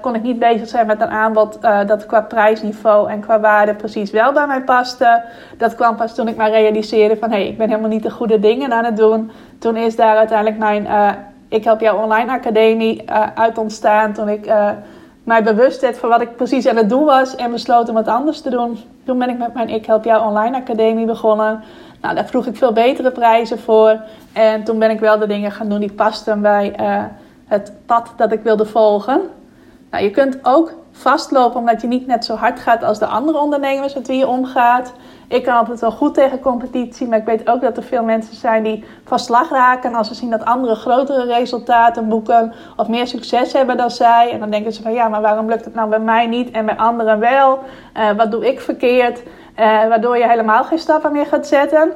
kon 0.00 0.14
ik 0.14 0.22
niet 0.22 0.38
bezig 0.38 0.68
zijn 0.68 0.86
met 0.86 1.00
een 1.00 1.10
aanbod 1.10 1.58
dat 1.86 2.06
qua 2.06 2.20
prijsniveau 2.20 3.10
en 3.10 3.20
qua 3.20 3.40
waarde 3.40 3.74
precies 3.74 4.10
wel 4.10 4.32
bij 4.32 4.46
mij 4.46 4.62
paste. 4.62 5.22
Dat 5.58 5.74
kwam 5.74 5.96
pas 5.96 6.14
toen 6.14 6.28
ik 6.28 6.36
maar 6.36 6.50
realiseerde 6.50 7.16
van 7.16 7.30
hé, 7.30 7.36
hey, 7.36 7.46
ik 7.48 7.58
ben 7.58 7.68
helemaal 7.68 7.90
niet 7.90 8.02
de 8.02 8.10
goede 8.10 8.40
dingen 8.40 8.72
aan 8.72 8.84
het 8.84 8.96
doen. 8.96 9.30
Toen 9.58 9.76
is 9.76 9.96
daar 9.96 10.16
uiteindelijk 10.16 10.58
mijn 10.58 10.86
Ik 11.48 11.64
Help 11.64 11.80
Jou 11.80 12.02
Online 12.02 12.32
Academie 12.32 13.10
uit 13.34 13.58
ontstaan. 13.58 14.12
Toen 14.12 14.28
ik 14.28 14.52
mij 15.24 15.42
bewust 15.42 15.80
werd 15.80 15.98
van 15.98 16.08
wat 16.08 16.20
ik 16.20 16.36
precies 16.36 16.66
aan 16.66 16.76
het 16.76 16.88
doen 16.88 17.04
was 17.04 17.36
en 17.36 17.50
besloot 17.50 17.88
om 17.88 17.96
het 17.96 18.08
anders 18.08 18.40
te 18.40 18.50
doen. 18.50 18.78
Toen 19.04 19.18
ben 19.18 19.28
ik 19.28 19.38
met 19.38 19.54
mijn 19.54 19.68
Ik 19.68 19.86
Help 19.86 20.04
Jou 20.04 20.28
Online 20.28 20.56
Academie 20.56 21.06
begonnen. 21.06 21.62
Nou, 22.00 22.14
daar 22.14 22.26
vroeg 22.26 22.46
ik 22.46 22.56
veel 22.56 22.72
betere 22.72 23.10
prijzen 23.10 23.58
voor. 23.58 24.00
En 24.32 24.64
toen 24.64 24.78
ben 24.78 24.90
ik 24.90 25.00
wel 25.00 25.18
de 25.18 25.26
dingen 25.26 25.52
gaan 25.52 25.68
doen 25.68 25.80
die 25.80 25.92
pasten 25.92 26.40
bij 26.40 26.74
uh, 26.80 27.04
het 27.46 27.72
pad 27.86 28.12
dat 28.16 28.32
ik 28.32 28.42
wilde 28.42 28.66
volgen. 28.66 29.20
Nou, 29.90 30.04
je 30.04 30.10
kunt 30.10 30.38
ook 30.42 30.72
vastlopen 30.92 31.60
omdat 31.60 31.80
je 31.80 31.86
niet 31.86 32.06
net 32.06 32.24
zo 32.24 32.34
hard 32.34 32.60
gaat 32.60 32.84
als 32.84 32.98
de 32.98 33.06
andere 33.06 33.38
ondernemers 33.38 33.94
met 33.94 34.06
wie 34.06 34.18
je 34.18 34.28
omgaat. 34.28 34.92
Ik 35.32 35.42
kan 35.42 35.56
altijd 35.56 35.80
wel 35.80 35.90
goed 35.90 36.14
tegen 36.14 36.40
competitie, 36.40 37.08
maar 37.08 37.18
ik 37.18 37.24
weet 37.24 37.48
ook 37.48 37.60
dat 37.60 37.76
er 37.76 37.82
veel 37.82 38.04
mensen 38.04 38.34
zijn 38.34 38.62
die 38.62 38.84
van 39.04 39.18
slag 39.18 39.50
raken 39.50 39.94
als 39.94 40.08
ze 40.08 40.14
zien 40.14 40.30
dat 40.30 40.44
anderen 40.44 40.76
grotere 40.76 41.24
resultaten 41.24 42.08
boeken 42.08 42.52
of 42.76 42.88
meer 42.88 43.06
succes 43.06 43.52
hebben 43.52 43.76
dan 43.76 43.90
zij. 43.90 44.30
En 44.32 44.40
dan 44.40 44.50
denken 44.50 44.72
ze 44.72 44.82
van 44.82 44.92
ja, 44.92 45.08
maar 45.08 45.20
waarom 45.20 45.48
lukt 45.48 45.64
het 45.64 45.74
nou 45.74 45.88
bij 45.88 46.00
mij 46.00 46.26
niet 46.26 46.50
en 46.50 46.66
bij 46.66 46.76
anderen 46.76 47.18
wel? 47.18 47.58
Uh, 47.96 48.10
wat 48.16 48.30
doe 48.30 48.46
ik 48.46 48.60
verkeerd? 48.60 49.22
Uh, 49.22 49.26
waardoor 49.88 50.18
je 50.18 50.28
helemaal 50.28 50.64
geen 50.64 50.78
stappen 50.78 51.12
meer 51.12 51.26
gaat 51.26 51.46
zetten. 51.46 51.92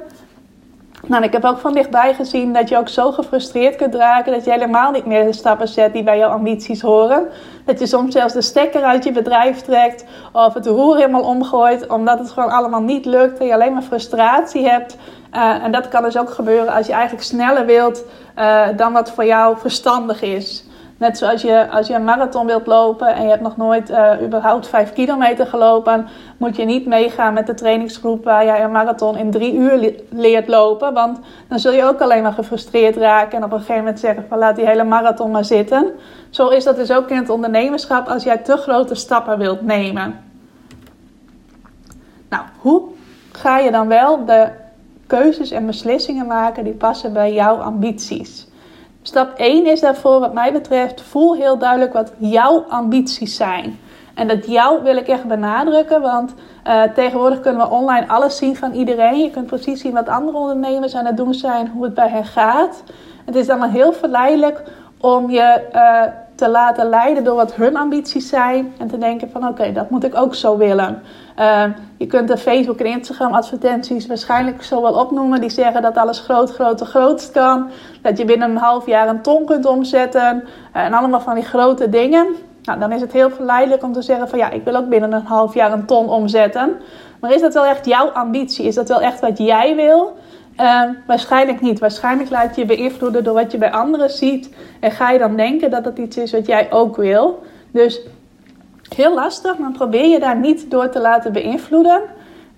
Nou, 1.08 1.24
ik 1.24 1.32
heb 1.32 1.44
ook 1.44 1.58
van 1.58 1.72
dichtbij 1.72 2.14
gezien 2.14 2.52
dat 2.52 2.68
je 2.68 2.76
ook 2.76 2.88
zo 2.88 3.12
gefrustreerd 3.12 3.76
kunt 3.76 3.94
raken 3.94 4.32
dat 4.32 4.44
je 4.44 4.50
helemaal 4.50 4.90
niet 4.90 5.06
meer 5.06 5.24
de 5.24 5.32
stappen 5.32 5.68
zet 5.68 5.92
die 5.92 6.02
bij 6.02 6.18
jouw 6.18 6.30
ambities 6.30 6.80
horen. 6.80 7.28
Dat 7.64 7.78
je 7.78 7.86
soms 7.86 8.12
zelfs 8.12 8.32
de 8.32 8.42
stekker 8.42 8.82
uit 8.82 9.04
je 9.04 9.12
bedrijf 9.12 9.60
trekt 9.60 10.04
of 10.32 10.54
het 10.54 10.66
roer 10.66 10.96
helemaal 10.96 11.22
omgooit 11.22 11.86
omdat 11.86 12.18
het 12.18 12.30
gewoon 12.30 12.50
allemaal 12.50 12.82
niet 12.82 13.04
lukt 13.04 13.38
en 13.38 13.46
je 13.46 13.54
alleen 13.54 13.72
maar 13.72 13.82
frustratie 13.82 14.68
hebt. 14.68 14.96
Uh, 15.34 15.64
en 15.64 15.72
dat 15.72 15.88
kan 15.88 16.02
dus 16.02 16.18
ook 16.18 16.30
gebeuren 16.30 16.72
als 16.72 16.86
je 16.86 16.92
eigenlijk 16.92 17.24
sneller 17.24 17.66
wilt 17.66 18.04
uh, 18.38 18.66
dan 18.76 18.92
wat 18.92 19.10
voor 19.10 19.24
jou 19.24 19.58
verstandig 19.58 20.22
is. 20.22 20.64
Net 20.98 21.18
zoals 21.18 21.42
je, 21.42 21.70
als 21.70 21.86
je 21.86 21.94
een 21.94 22.04
marathon 22.04 22.46
wilt 22.46 22.66
lopen 22.66 23.14
en 23.14 23.22
je 23.22 23.28
hebt 23.28 23.42
nog 23.42 23.56
nooit 23.56 23.90
uh, 23.90 24.12
überhaupt 24.22 24.68
5 24.68 24.92
kilometer 24.92 25.46
gelopen, 25.46 26.06
moet 26.36 26.56
je 26.56 26.64
niet 26.64 26.86
meegaan 26.86 27.34
met 27.34 27.46
de 27.46 27.54
trainingsgroep 27.54 28.24
waar 28.24 28.44
jij 28.44 28.64
een 28.64 28.70
marathon 28.70 29.16
in 29.16 29.30
drie 29.30 29.54
uur 29.54 29.94
leert 30.10 30.48
lopen. 30.48 30.94
Want 30.94 31.18
dan 31.48 31.58
zul 31.58 31.72
je 31.72 31.84
ook 31.84 32.00
alleen 32.00 32.22
maar 32.22 32.32
gefrustreerd 32.32 32.96
raken 32.96 33.38
en 33.38 33.44
op 33.44 33.52
een 33.52 33.58
gegeven 33.58 33.82
moment 33.82 34.00
zeggen 34.00 34.24
van 34.28 34.38
laat 34.38 34.56
die 34.56 34.66
hele 34.66 34.84
marathon 34.84 35.30
maar 35.30 35.44
zitten. 35.44 35.92
Zo 36.30 36.48
is 36.48 36.64
dat 36.64 36.76
dus 36.76 36.92
ook 36.92 37.10
in 37.10 37.16
het 37.16 37.30
ondernemerschap 37.30 38.08
als 38.08 38.22
jij 38.22 38.38
te 38.38 38.56
grote 38.56 38.94
stappen 38.94 39.38
wilt 39.38 39.62
nemen. 39.62 40.20
Nou, 42.28 42.42
hoe 42.58 42.82
ga 43.32 43.58
je 43.58 43.70
dan 43.70 43.88
wel 43.88 44.24
de 44.24 44.48
keuzes 45.06 45.50
en 45.50 45.66
beslissingen 45.66 46.26
maken 46.26 46.64
die 46.64 46.72
passen 46.72 47.12
bij 47.12 47.32
jouw 47.32 47.56
ambities? 47.56 48.46
Stap 49.06 49.32
1 49.36 49.66
is 49.66 49.80
daarvoor, 49.80 50.20
wat 50.20 50.32
mij 50.32 50.52
betreft, 50.52 51.02
voel 51.02 51.34
heel 51.34 51.58
duidelijk 51.58 51.92
wat 51.92 52.12
jouw 52.18 52.64
ambities 52.68 53.36
zijn. 53.36 53.78
En 54.14 54.28
dat 54.28 54.46
jou 54.46 54.82
wil 54.82 54.96
ik 54.96 55.08
echt 55.08 55.24
benadrukken, 55.24 56.00
want 56.00 56.34
uh, 56.66 56.82
tegenwoordig 56.82 57.40
kunnen 57.40 57.60
we 57.60 57.74
online 57.74 58.08
alles 58.08 58.36
zien 58.36 58.56
van 58.56 58.72
iedereen. 58.72 59.18
Je 59.18 59.30
kunt 59.30 59.46
precies 59.46 59.80
zien 59.80 59.92
wat 59.92 60.08
andere 60.08 60.38
ondernemers 60.38 60.94
aan 60.94 61.04
het 61.04 61.16
doen 61.16 61.34
zijn, 61.34 61.68
hoe 61.68 61.84
het 61.84 61.94
bij 61.94 62.08
hen 62.08 62.24
gaat. 62.24 62.82
Het 63.24 63.34
is 63.34 63.46
dan 63.46 63.62
heel 63.62 63.92
verleidelijk 63.92 64.62
om 65.00 65.30
je 65.30 65.62
uh, 65.72 66.02
te 66.36 66.48
laten 66.48 66.88
leiden 66.88 67.24
door 67.24 67.34
wat 67.34 67.54
hun 67.54 67.76
ambities 67.76 68.28
zijn. 68.28 68.74
En 68.78 68.88
te 68.88 68.98
denken 68.98 69.30
van 69.30 69.48
oké, 69.48 69.72
dat 69.72 69.90
moet 69.90 70.04
ik 70.04 70.16
ook 70.16 70.34
zo 70.34 70.56
willen. 70.56 71.02
Uh, 71.38 71.64
je 71.96 72.06
kunt 72.06 72.28
de 72.28 72.36
Facebook 72.36 72.78
en 72.78 72.86
Instagram 72.86 73.32
advertenties 73.32 74.06
waarschijnlijk 74.06 74.62
zo 74.62 74.82
wel 74.82 74.94
opnoemen. 74.94 75.40
Die 75.40 75.50
zeggen 75.50 75.82
dat 75.82 75.96
alles 75.96 76.20
groot, 76.20 76.54
groot, 76.54 76.80
grootst 76.80 77.30
kan. 77.30 77.70
Dat 78.02 78.18
je 78.18 78.24
binnen 78.24 78.50
een 78.50 78.56
half 78.56 78.86
jaar 78.86 79.08
een 79.08 79.22
ton 79.22 79.44
kunt 79.44 79.66
omzetten. 79.66 80.42
Uh, 80.76 80.82
en 80.82 80.92
allemaal 80.92 81.20
van 81.20 81.34
die 81.34 81.44
grote 81.44 81.88
dingen. 81.88 82.26
Nou, 82.62 82.78
dan 82.78 82.92
is 82.92 83.00
het 83.00 83.12
heel 83.12 83.30
verleidelijk 83.30 83.82
om 83.82 83.92
te 83.92 84.02
zeggen 84.02 84.28
van 84.28 84.38
ja, 84.38 84.50
ik 84.50 84.64
wil 84.64 84.76
ook 84.76 84.88
binnen 84.88 85.12
een 85.12 85.24
half 85.24 85.54
jaar 85.54 85.72
een 85.72 85.86
ton 85.86 86.08
omzetten. 86.08 86.76
Maar 87.20 87.32
is 87.32 87.40
dat 87.40 87.54
wel 87.54 87.64
echt 87.64 87.86
jouw 87.86 88.08
ambitie? 88.08 88.66
Is 88.66 88.74
dat 88.74 88.88
wel 88.88 89.00
echt 89.00 89.20
wat 89.20 89.38
jij 89.38 89.76
wil? 89.76 90.16
Uh, 90.60 90.82
waarschijnlijk 91.06 91.60
niet. 91.60 91.78
Waarschijnlijk 91.78 92.30
laat 92.30 92.54
je 92.54 92.60
je 92.60 92.66
beïnvloeden 92.66 93.24
door 93.24 93.34
wat 93.34 93.52
je 93.52 93.58
bij 93.58 93.72
anderen 93.72 94.10
ziet. 94.10 94.54
En 94.80 94.90
ga 94.90 95.10
je 95.10 95.18
dan 95.18 95.36
denken 95.36 95.70
dat 95.70 95.84
dat 95.84 95.98
iets 95.98 96.16
is 96.16 96.32
wat 96.32 96.46
jij 96.46 96.72
ook 96.72 96.96
wil. 96.96 97.42
Dus 97.70 98.00
heel 98.94 99.14
lastig, 99.14 99.58
maar 99.58 99.72
probeer 99.72 100.06
je 100.06 100.18
daar 100.18 100.36
niet 100.36 100.70
door 100.70 100.88
te 100.88 101.00
laten 101.00 101.32
beïnvloeden. 101.32 102.00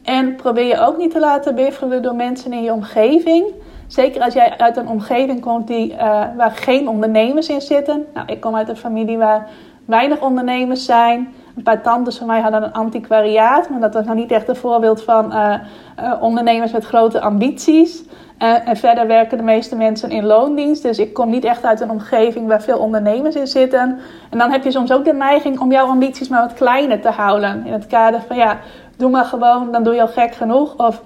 En 0.03 0.35
probeer 0.35 0.67
je 0.67 0.81
ook 0.81 0.97
niet 0.97 1.11
te 1.11 1.19
laten 1.21 1.55
beïnvloeden 1.55 2.03
door 2.03 2.15
mensen 2.15 2.53
in 2.53 2.63
je 2.63 2.73
omgeving. 2.73 3.47
Zeker 3.87 4.23
als 4.23 4.35
jij 4.35 4.59
uit 4.59 4.77
een 4.77 4.89
omgeving 4.89 5.41
komt 5.41 5.67
die, 5.67 5.93
uh, 5.93 5.99
waar 6.37 6.51
geen 6.55 6.89
ondernemers 6.89 7.49
in 7.49 7.61
zitten. 7.61 8.07
Nou, 8.15 8.27
ik 8.27 8.41
kom 8.41 8.57
uit 8.57 8.69
een 8.69 8.77
familie 8.77 9.19
waar 9.19 9.49
weinig 9.85 10.21
ondernemers 10.21 10.85
zijn. 10.85 11.35
Een 11.59 11.64
paar 11.64 11.83
tantes 11.83 12.18
van 12.18 12.27
mij 12.27 12.40
hadden 12.40 12.62
een 12.62 12.73
antiquariaat, 12.73 13.68
maar 13.71 13.81
dat 13.81 13.94
was 13.94 14.05
nou 14.05 14.16
niet 14.16 14.31
echt 14.31 14.49
een 14.49 14.57
voorbeeld 14.57 15.03
van 15.03 15.33
uh, 15.33 15.55
uh, 16.01 16.12
ondernemers 16.21 16.73
met 16.73 16.85
grote 16.85 17.21
ambities. 17.21 18.05
Uh, 18.42 18.68
en 18.68 18.77
verder 18.77 19.07
werken 19.07 19.37
de 19.37 19.44
meeste 19.44 19.77
mensen 19.77 20.11
in 20.11 20.25
loondienst. 20.25 20.83
Dus 20.83 20.99
ik 20.99 21.14
kom 21.14 21.31
niet 21.31 21.44
echt 21.44 21.64
uit 21.64 21.81
een 21.81 21.90
omgeving 21.90 22.47
waar 22.47 22.62
veel 22.62 22.79
ondernemers 22.79 23.35
in 23.35 23.47
zitten. 23.47 23.99
En 24.31 24.38
dan 24.38 24.51
heb 24.51 24.64
je 24.64 24.71
soms 24.71 24.92
ook 24.92 25.05
de 25.05 25.12
neiging 25.12 25.61
om 25.61 25.73
jouw 25.73 25.87
ambities 25.87 26.29
maar 26.29 26.40
wat 26.40 26.55
kleiner 26.55 27.01
te 27.01 27.11
houden. 27.11 27.66
In 27.66 27.73
het 27.73 27.87
kader 27.87 28.21
van 28.27 28.37
ja, 28.37 28.59
doe 28.97 29.11
maar 29.11 29.25
gewoon, 29.25 29.73
dan 29.73 29.83
doe 29.83 29.94
je 29.94 30.01
al 30.01 30.09
gek 30.09 30.35
genoeg. 30.35 30.77
Of 30.77 31.03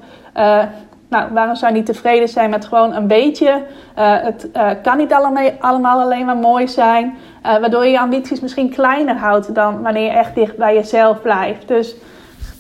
nou, 1.12 1.33
waarom 1.33 1.55
zou 1.55 1.72
je 1.72 1.79
niet 1.79 1.87
tevreden 1.87 2.29
zijn 2.29 2.51
met 2.51 2.64
gewoon 2.64 2.94
een 2.94 3.07
beetje? 3.07 3.62
Uh, 3.98 4.14
het 4.22 4.48
uh, 4.57 4.70
kan 4.83 4.96
niet 4.96 5.12
allemaal, 5.61 6.01
alleen 6.01 6.27
maar 6.27 6.37
mooi 6.37 6.68
zijn. 6.68 7.16
waardoor 7.42 7.85
je 7.85 7.90
je 7.90 8.01
ambities 8.01 8.40
misschien 8.40 8.70
kleiner 8.70 9.16
houdt 9.16 9.55
dan 9.55 9.83
wanneer 9.83 10.05
je 10.05 10.18
echt 10.18 10.35
dicht 10.35 10.57
bij 10.57 10.75
jezelf 10.75 11.20
blijft. 11.20 11.68
Dus 11.68 11.94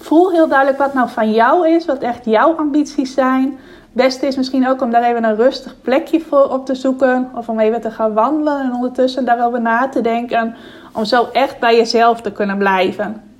voel 0.00 0.30
heel 0.30 0.48
duidelijk 0.48 0.78
wat 0.78 0.94
nou 0.94 1.08
van 1.08 1.32
jou 1.32 1.68
is, 1.68 1.84
wat 1.86 1.98
echt 1.98 2.24
jouw 2.24 2.56
ambities 2.56 3.14
zijn. 3.14 3.58
Beste 3.92 4.26
is 4.26 4.36
misschien 4.36 4.68
ook 4.68 4.82
om 4.82 4.90
daar 4.90 5.02
even 5.02 5.24
een 5.24 5.36
rustig 5.36 5.74
plekje 5.82 6.20
voor 6.20 6.48
op 6.48 6.66
te 6.66 6.74
zoeken. 6.74 7.30
Of 7.34 7.48
om 7.48 7.60
even 7.60 7.80
te 7.80 7.90
gaan 7.90 8.12
wandelen 8.14 8.60
en 8.60 8.74
ondertussen 8.74 9.24
daarover 9.24 9.60
na 9.60 9.88
te 9.88 10.00
denken. 10.00 10.54
Om 10.92 11.04
zo 11.04 11.28
echt 11.32 11.58
bij 11.58 11.76
jezelf 11.76 12.20
te 12.20 12.32
kunnen 12.32 12.58
blijven. 12.58 13.31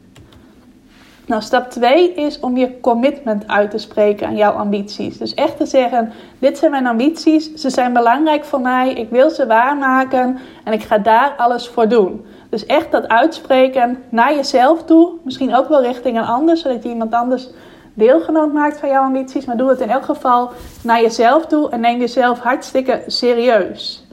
Nou, 1.26 1.42
stap 1.42 1.70
2 1.70 2.14
is 2.14 2.40
om 2.40 2.56
je 2.56 2.80
commitment 2.80 3.48
uit 3.48 3.70
te 3.70 3.78
spreken 3.78 4.26
aan 4.26 4.36
jouw 4.36 4.52
ambities. 4.52 5.18
Dus 5.18 5.34
echt 5.34 5.56
te 5.56 5.66
zeggen: 5.66 6.12
Dit 6.38 6.58
zijn 6.58 6.70
mijn 6.70 6.86
ambities, 6.86 7.54
ze 7.54 7.70
zijn 7.70 7.92
belangrijk 7.92 8.44
voor 8.44 8.60
mij, 8.60 8.92
ik 8.92 9.10
wil 9.10 9.30
ze 9.30 9.46
waarmaken 9.46 10.38
en 10.64 10.72
ik 10.72 10.82
ga 10.82 10.98
daar 10.98 11.34
alles 11.36 11.68
voor 11.68 11.88
doen. 11.88 12.24
Dus 12.50 12.66
echt 12.66 12.90
dat 12.90 13.08
uitspreken 13.08 14.02
naar 14.08 14.34
jezelf 14.34 14.84
toe, 14.84 15.12
misschien 15.24 15.54
ook 15.54 15.68
wel 15.68 15.82
richting 15.82 16.18
een 16.18 16.24
ander, 16.24 16.56
zodat 16.56 16.82
je 16.82 16.88
iemand 16.88 17.14
anders 17.14 17.48
deelgenoot 17.94 18.52
maakt 18.52 18.78
van 18.78 18.88
jouw 18.88 19.04
ambities. 19.04 19.44
Maar 19.44 19.56
doe 19.56 19.68
het 19.68 19.80
in 19.80 19.90
elk 19.90 20.04
geval 20.04 20.50
naar 20.82 21.00
jezelf 21.00 21.46
toe 21.46 21.70
en 21.70 21.80
neem 21.80 21.98
jezelf 21.98 22.38
hartstikke 22.38 23.02
serieus. 23.06 24.06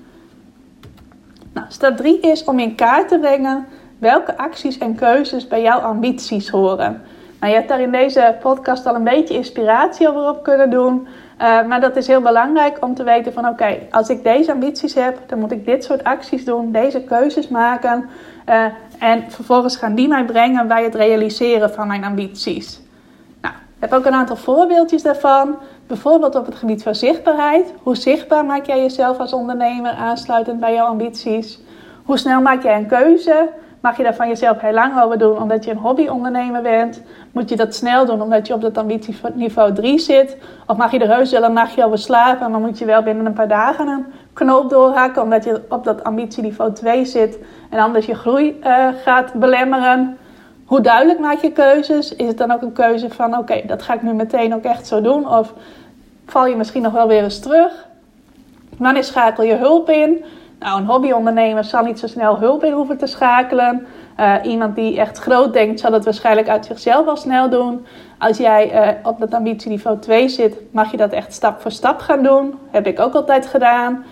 Nou, 1.54 1.66
stap 1.70 1.98
3 1.98 2.20
is 2.20 2.44
om 2.44 2.60
in 2.60 2.76
kaart 2.76 3.08
te 3.08 3.20
brengen 3.20 3.66
welke 4.00 4.38
acties 4.38 4.78
en 4.78 4.96
keuzes 4.96 5.48
bij 5.48 5.62
jouw 5.62 5.80
ambities 5.80 6.50
horen. 6.50 7.02
Nou, 7.40 7.52
je 7.52 7.58
hebt 7.58 7.70
daar 7.70 7.82
in 7.82 7.92
deze 7.92 8.38
podcast 8.42 8.86
al 8.86 8.96
een 8.96 9.04
beetje 9.04 9.34
inspiratie 9.34 10.10
over 10.10 10.30
op 10.30 10.44
kunnen 10.44 10.70
doen. 10.70 11.08
Uh, 11.42 11.66
maar 11.66 11.82
dat 11.82 11.96
is 11.96 12.08
heel 12.08 12.22
belangrijk 12.22 12.78
om 12.84 12.96
te 12.96 13.04
weten 13.04 13.34
van 13.34 13.48
oké, 13.48 13.78
als 13.92 14.10
ik 14.10 14.24
deze 14.24 14.52
ambities 14.52 14.94
heb, 14.94 15.18
dan 15.28 15.40
moet 15.40 15.52
ik 15.52 15.66
dit 15.66 15.84
soort 15.84 16.04
acties 16.04 16.46
doen, 16.46 16.72
deze 16.72 17.02
keuzes 17.02 17.48
maken. 17.48 18.10
Uh, 18.50 18.66
en 19.00 19.32
vervolgens 19.32 19.76
gaan 19.76 19.96
die 19.96 20.08
mij 20.08 20.26
brengen 20.26 20.68
bij 20.68 20.84
het 20.84 20.96
realiseren 20.96 21.70
van 21.74 21.88
mijn 21.88 22.04
ambities. 22.04 22.82
Nou, 23.42 23.54
ik 23.54 23.90
heb 23.90 23.94
ook 23.94 24.06
een 24.06 24.14
aantal 24.14 24.36
voorbeeldjes 24.36 25.02
daarvan. 25.02 25.56
Bijvoorbeeld 25.88 26.36
op 26.36 26.46
het 26.46 26.56
gebied 26.56 26.84
van 26.84 26.96
zichtbaarheid. 26.96 27.74
Hoe 27.84 27.96
zichtbaar 27.96 28.46
maak 28.46 28.66
jij 28.66 28.82
jezelf 28.82 29.18
als 29.18 29.34
ondernemer 29.34 29.92
aansluitend 29.92 30.60
bij 30.60 30.74
jouw 30.74 30.86
ambities? 30.86 31.60
Hoe 32.06 32.18
snel 32.18 32.42
maak 32.42 32.64
jij 32.64 32.78
een 32.78 32.88
keuze? 32.88 33.50
Mag 33.80 33.98
je 33.98 34.04
daar 34.04 34.16
van 34.16 34.28
jezelf 34.28 34.62
heel 34.62 34.74
lang 34.74 35.02
over 35.02 35.18
doen 35.18 35.42
omdat 35.42 35.66
je 35.66 35.72
een 35.72 35.78
hobbyondernemer 35.78 36.62
bent? 36.62 37.02
Moet 37.32 37.50
je 37.50 37.56
dat 37.56 37.76
snel 37.76 38.06
doen 38.06 38.22
omdat 38.22 38.48
je 38.48 38.54
op 38.54 38.62
dat 38.62 38.78
ambitieniveau 38.78 39.74
3 39.74 40.00
zit? 40.00 40.38
Of 40.68 40.78
mag 40.78 40.92
je 40.92 41.00
er 41.00 41.16
heus 41.16 41.32
wel 41.32 41.44
een 41.44 41.54
nachtje 41.54 41.86
over 41.86 41.98
slapen 41.98 42.46
en 42.46 42.52
dan 42.52 42.62
moet 42.62 42.78
je 42.78 42.86
wel 42.86 43.04
binnen 43.04 43.26
een 43.26 43.34
paar 43.34 43.48
dagen 43.48 43.88
een 43.88 44.06
knoop 44.34 44.70
doorhakken 44.70 45.22
omdat 45.22 45.44
je 45.44 45.62
op 45.70 45.84
dat 45.84 46.04
ambitieniveau 46.04 46.74
2 46.74 47.06
zit 47.06 47.40
en 47.70 47.80
anders 47.80 48.06
je 48.06 48.16
groei 48.16 48.60
uh, 48.64 48.88
gaat 49.04 49.34
belemmeren? 49.34 50.18
Hoe 50.66 50.82
duidelijk 50.82 51.20
maak 51.20 51.38
je 51.42 51.52
keuzes? 51.52 52.16
Is 52.16 52.28
het 52.28 52.38
dan 52.38 52.52
ook 52.52 52.62
een 52.62 52.74
keuze 52.74 53.10
van 53.10 53.38
oké, 53.38 53.62
dat 53.66 53.82
ga 53.82 53.94
ik 53.94 54.02
nu 54.02 54.14
meteen 54.14 54.54
ook 54.54 54.64
echt 54.64 54.88
zo 54.88 55.02
doen? 55.02 55.30
Of 55.30 55.54
val 56.26 56.46
je 56.46 56.56
misschien 56.56 56.82
nog 56.82 56.94
wel 56.94 57.08
weer 57.08 57.24
eens 57.24 57.40
terug? 57.40 57.88
Wanneer 58.78 59.04
schakel 59.04 59.44
je 59.44 59.56
hulp 59.56 59.90
in? 59.90 60.24
Nou, 60.60 60.80
een 60.80 60.88
hobbyondernemer 60.88 61.64
zal 61.64 61.84
niet 61.84 62.00
zo 62.00 62.08
snel 62.08 62.40
hulp 62.40 62.64
in 62.64 62.72
hoeven 62.72 62.98
te 62.98 63.08
schakelen. 63.08 63.88
Uh, 64.20 64.36
iemand 64.44 64.76
die 64.76 65.00
echt 65.00 65.18
groot 65.18 65.54
denkt, 65.54 65.80
zal 65.80 65.92
het 65.92 66.06
waarschijnlijk 66.06 66.50
uit 66.50 66.66
zichzelf 66.66 67.08
al 67.08 67.18
snel 67.18 67.50
doen. 67.50 67.86
Als 68.18 68.38
jij 68.38 68.74
uh, 68.74 69.08
op 69.08 69.20
dat 69.20 69.34
ambitieniveau 69.34 70.00
2 70.00 70.30
zit, 70.30 70.58
mag 70.72 70.92
je 70.92 70.98
dat 70.98 71.12
echt 71.12 71.34
stap 71.34 71.62
voor 71.62 71.72
stap 71.72 72.00
gaan 72.00 72.24
doen. 72.24 72.60
Heb 72.72 72.88
ik 72.88 73.00
ook 73.00 73.14
altijd 73.14 73.48
gedaan. 73.48 74.04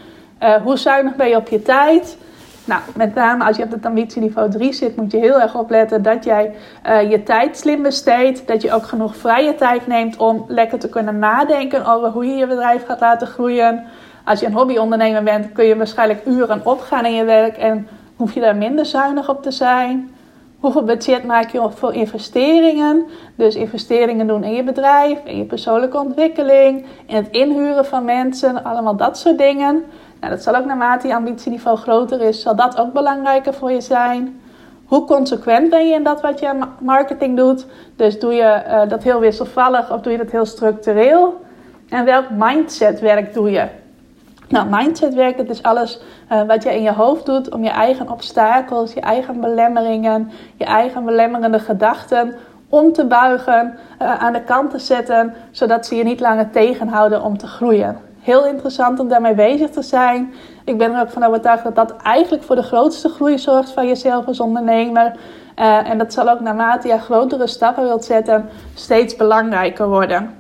Uh, 0.44 0.56
hoe 0.56 0.78
zuinig 0.78 1.16
ben 1.16 1.30
je 1.30 1.36
op 1.36 1.48
je 1.48 1.62
tijd? 1.62 2.18
Nou, 2.66 2.82
met 2.96 3.16
name 3.16 3.44
als 3.44 3.58
je 3.58 3.64
op 3.64 3.72
het 3.72 3.86
ambitieniveau 3.86 4.50
3 4.50 4.74
zit, 4.74 4.96
moet 4.96 5.12
je 5.12 5.18
heel 5.18 5.42
erg 5.42 5.56
opletten 5.56 6.02
dat 6.02 6.24
jij 6.24 6.56
je 7.10 7.24
tijd 7.24 7.58
slim 7.58 7.82
besteedt. 7.82 8.48
Dat 8.48 8.62
je 8.62 8.74
ook 8.74 8.84
genoeg 8.84 9.16
vrije 9.16 9.56
tijd 9.56 9.88
neemt 9.88 10.18
om 10.18 10.46
lekker 10.48 10.80
te 10.80 10.90
kunnen 10.90 11.20
nadenken 11.20 11.86
over 11.86 12.10
hoe 12.10 12.26
je 12.26 12.36
je 12.36 12.48
bedrijf 12.48 12.86
gaat 12.86 13.00
laten 13.00 13.28
groeien. 13.28 13.86
Als 14.28 14.40
je 14.40 14.46
een 14.46 14.54
hobbyondernemer 14.54 15.24
bent, 15.24 15.52
kun 15.52 15.66
je 15.66 15.78
waarschijnlijk 15.78 16.26
uren 16.26 16.62
opgaan 16.64 17.06
in 17.06 17.14
je 17.14 17.24
werk 17.24 17.58
en 17.58 17.88
hoef 18.16 18.34
je 18.34 18.40
daar 18.40 18.56
minder 18.56 18.86
zuinig 18.86 19.30
op 19.30 19.44
te 19.44 19.52
zijn. 19.52 20.16
Hoeveel 20.60 20.84
budget 20.84 21.24
maak 21.24 21.50
je 21.50 21.70
voor 21.70 21.94
investeringen? 21.94 23.06
Dus 23.36 23.56
investeringen 23.56 24.28
doen 24.28 24.44
in 24.44 24.54
je 24.54 24.64
bedrijf, 24.64 25.20
in 25.24 25.38
je 25.38 25.44
persoonlijke 25.44 25.98
ontwikkeling, 25.98 26.86
in 27.06 27.16
het 27.16 27.28
inhuren 27.32 27.86
van 27.86 28.06
mensen, 28.06 28.64
allemaal 28.64 28.96
dat 28.96 29.18
soort 29.18 29.38
dingen. 29.38 29.84
Nou, 30.20 30.34
dat 30.34 30.44
zal 30.44 30.56
ook 30.56 30.66
naarmate 30.66 31.08
je 31.08 31.16
ambitieniveau 31.16 31.78
groter 31.78 32.22
is, 32.22 32.42
zal 32.42 32.56
dat 32.56 32.78
ook 32.78 32.94
belangrijker 32.94 33.54
voor 33.54 33.72
je 33.72 33.82
zijn. 33.82 34.42
Hoe 34.86 35.06
consequent 35.06 35.70
ben 35.70 35.88
je 35.88 35.94
in 35.94 36.04
dat 36.04 36.22
wat 36.22 36.40
je 36.40 36.60
marketing 36.80 37.38
doet? 37.38 37.66
Dus 37.96 38.20
doe 38.20 38.34
je 38.34 38.64
uh, 38.68 38.90
dat 38.90 39.04
heel 39.04 39.20
wisselvallig 39.20 39.92
of 39.92 40.02
doe 40.02 40.12
je 40.12 40.18
dat 40.18 40.32
heel 40.32 40.46
structureel? 40.46 41.42
En 41.90 42.06
welk 42.06 42.26
mindsetwerk 42.30 43.34
doe 43.34 43.52
je? 43.52 43.68
Nou, 44.50 44.68
mindsetwerk, 44.70 45.38
dat 45.38 45.50
is 45.50 45.64
alles 45.64 46.00
uh, 46.32 46.42
wat 46.44 46.64
je 46.64 46.76
in 46.76 46.82
je 46.82 46.94
hoofd 46.94 47.26
doet 47.26 47.54
om 47.54 47.64
je 47.64 47.70
eigen 47.70 48.12
obstakels, 48.12 48.94
je 48.94 49.02
eigen 49.02 49.42
belemmeringen, 49.42 50.32
je 50.56 50.66
eigen 50.66 51.06
belemmerende 51.06 51.60
gedachten 51.60 52.36
om 52.70 52.94
te 52.94 53.06
buigen, 53.06 53.78
uh, 54.02 54.24
aan 54.24 54.34
de 54.34 54.44
kant 54.44 54.72
te 54.72 54.80
zetten, 54.80 55.34
zodat 55.52 55.86
ze 55.86 55.96
je 55.96 56.04
niet 56.04 56.20
langer 56.20 56.50
tegenhouden 56.50 57.24
om 57.24 57.38
te 57.38 57.48
groeien. 57.48 57.98
Heel 58.20 58.46
interessant 58.46 59.00
om 59.00 59.08
daarmee 59.08 59.36
bezig 59.36 59.70
te 59.70 59.82
zijn. 59.82 60.34
Ik 60.66 60.78
ben 60.78 60.94
er 60.94 61.02
ook 61.02 61.10
van 61.10 61.24
overtuigd 61.24 61.64
dat 61.64 61.76
dat 61.76 61.96
eigenlijk 61.96 62.44
voor 62.44 62.56
de 62.56 62.64
grootste 62.64 63.10
groei 63.10 63.38
zorgt 63.38 63.72
van 63.72 63.88
jezelf 63.88 64.26
als 64.26 64.40
ondernemer. 64.40 65.16
Uh, 65.60 65.90
en 65.90 65.98
dat 65.98 66.14
zal 66.14 66.30
ook 66.30 66.40
naarmate 66.40 66.88
je 66.88 67.00
grotere 67.00 67.48
stappen 67.48 67.84
wilt 67.84 68.06
zetten, 68.06 68.50
steeds 68.74 69.16
belangrijker 69.16 69.88
worden. 69.88 70.36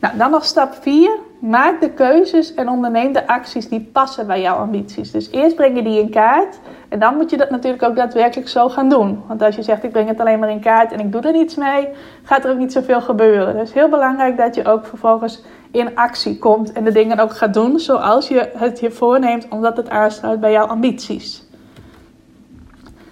Nou, 0.00 0.16
dan 0.16 0.30
nog 0.30 0.44
stap 0.44 0.74
4. 0.80 1.10
Maak 1.38 1.80
de 1.80 1.90
keuzes 1.90 2.54
en 2.54 2.68
onderneem 2.68 3.12
de 3.12 3.26
acties 3.26 3.68
die 3.68 3.88
passen 3.92 4.26
bij 4.26 4.40
jouw 4.40 4.56
ambities. 4.56 5.10
Dus 5.10 5.30
eerst 5.30 5.56
breng 5.56 5.76
je 5.76 5.82
die 5.82 6.00
in 6.00 6.10
kaart. 6.10 6.58
En 6.88 6.98
dan 6.98 7.16
moet 7.16 7.30
je 7.30 7.36
dat 7.36 7.50
natuurlijk 7.50 7.82
ook 7.82 7.96
daadwerkelijk 7.96 8.48
zo 8.48 8.68
gaan 8.68 8.88
doen. 8.88 9.22
Want 9.26 9.42
als 9.42 9.56
je 9.56 9.62
zegt 9.62 9.84
ik 9.84 9.92
breng 9.92 10.08
het 10.08 10.20
alleen 10.20 10.38
maar 10.38 10.50
in 10.50 10.60
kaart 10.60 10.92
en 10.92 11.00
ik 11.00 11.12
doe 11.12 11.20
er 11.20 11.32
niets 11.32 11.54
mee, 11.54 11.88
gaat 12.22 12.44
er 12.44 12.50
ook 12.50 12.58
niet 12.58 12.72
zoveel 12.72 13.00
gebeuren. 13.00 13.56
Dus 13.56 13.72
heel 13.72 13.88
belangrijk 13.88 14.36
dat 14.36 14.54
je 14.54 14.64
ook 14.64 14.86
vervolgens 14.86 15.42
in 15.70 15.96
actie 15.96 16.38
komt 16.38 16.72
en 16.72 16.84
de 16.84 16.92
dingen 16.92 17.18
ook 17.18 17.36
gaat 17.36 17.54
doen 17.54 17.78
zoals 17.78 18.28
je 18.28 18.50
het 18.56 18.80
je 18.80 18.90
voorneemt, 18.90 19.48
omdat 19.48 19.76
het 19.76 19.90
aansluit 19.90 20.40
bij 20.40 20.52
jouw 20.52 20.66
ambities. 20.66 21.44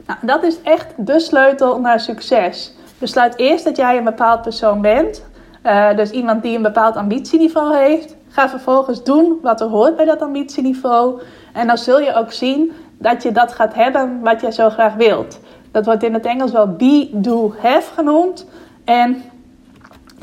Nou, 0.06 0.18
dat 0.22 0.42
is 0.42 0.62
echt 0.62 0.94
de 0.96 1.20
sleutel 1.20 1.80
naar 1.80 2.00
succes. 2.00 2.74
Besluit 2.98 3.38
eerst 3.38 3.64
dat 3.64 3.76
jij 3.76 3.96
een 3.96 4.04
bepaald 4.04 4.42
persoon 4.42 4.80
bent 4.80 5.24
uh, 5.64 5.96
dus 5.96 6.10
iemand 6.10 6.42
die 6.42 6.56
een 6.56 6.62
bepaald 6.62 6.96
ambitieniveau 6.96 7.76
heeft. 7.76 8.16
Ga 8.28 8.48
vervolgens 8.48 9.04
doen 9.04 9.38
wat 9.42 9.60
er 9.60 9.66
hoort 9.66 9.96
bij 9.96 10.04
dat 10.04 10.22
ambitieniveau. 10.22 11.20
En 11.52 11.66
dan 11.66 11.78
zul 11.78 12.00
je 12.00 12.14
ook 12.14 12.32
zien 12.32 12.72
dat 12.98 13.22
je 13.22 13.32
dat 13.32 13.52
gaat 13.52 13.74
hebben 13.74 14.20
wat 14.20 14.40
je 14.40 14.52
zo 14.52 14.70
graag 14.70 14.94
wilt. 14.94 15.40
Dat 15.70 15.84
wordt 15.84 16.02
in 16.02 16.14
het 16.14 16.26
Engels 16.26 16.52
wel 16.52 16.68
be, 16.68 17.08
do, 17.12 17.54
have 17.62 17.92
genoemd. 17.94 18.46
En 18.84 19.22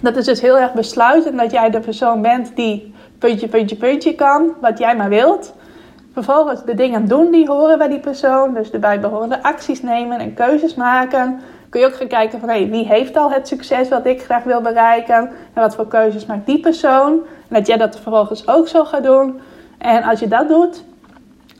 dat 0.01 0.15
is 0.15 0.25
dus 0.25 0.41
heel 0.41 0.57
erg 0.57 0.73
besluiten 0.73 1.37
dat 1.37 1.51
jij 1.51 1.69
de 1.69 1.79
persoon 1.79 2.21
bent 2.21 2.55
die 2.55 2.93
puntje, 3.17 3.47
puntje, 3.47 3.75
puntje 3.75 4.15
kan, 4.15 4.53
wat 4.61 4.77
jij 4.77 4.95
maar 4.95 5.09
wilt. 5.09 5.53
Vervolgens 6.13 6.65
de 6.65 6.75
dingen 6.75 7.07
doen 7.07 7.31
die 7.31 7.47
horen 7.47 7.77
bij 7.77 7.87
die 7.87 7.99
persoon, 7.99 8.53
dus 8.53 8.71
de 8.71 8.79
bijbehorende 8.79 9.43
acties 9.43 9.81
nemen 9.81 10.19
en 10.19 10.33
keuzes 10.33 10.75
maken 10.75 11.39
kun 11.71 11.79
je 11.79 11.85
ook 11.85 11.95
gaan 11.95 12.07
kijken 12.07 12.39
van 12.39 12.49
hey, 12.49 12.69
wie 12.69 12.87
heeft 12.87 13.17
al 13.17 13.31
het 13.31 13.47
succes 13.47 13.89
wat 13.89 14.05
ik 14.05 14.23
graag 14.23 14.43
wil 14.43 14.61
bereiken 14.61 15.29
en 15.53 15.61
wat 15.61 15.75
voor 15.75 15.87
keuzes 15.87 16.25
maakt 16.25 16.45
die 16.45 16.59
persoon. 16.59 17.11
En 17.47 17.55
dat 17.55 17.67
jij 17.67 17.77
dat 17.77 17.99
vervolgens 17.99 18.47
ook 18.47 18.67
zo 18.67 18.85
gaat 18.85 19.03
doen. 19.03 19.39
En 19.77 20.03
als 20.03 20.19
je 20.19 20.27
dat 20.27 20.47
doet, 20.47 20.83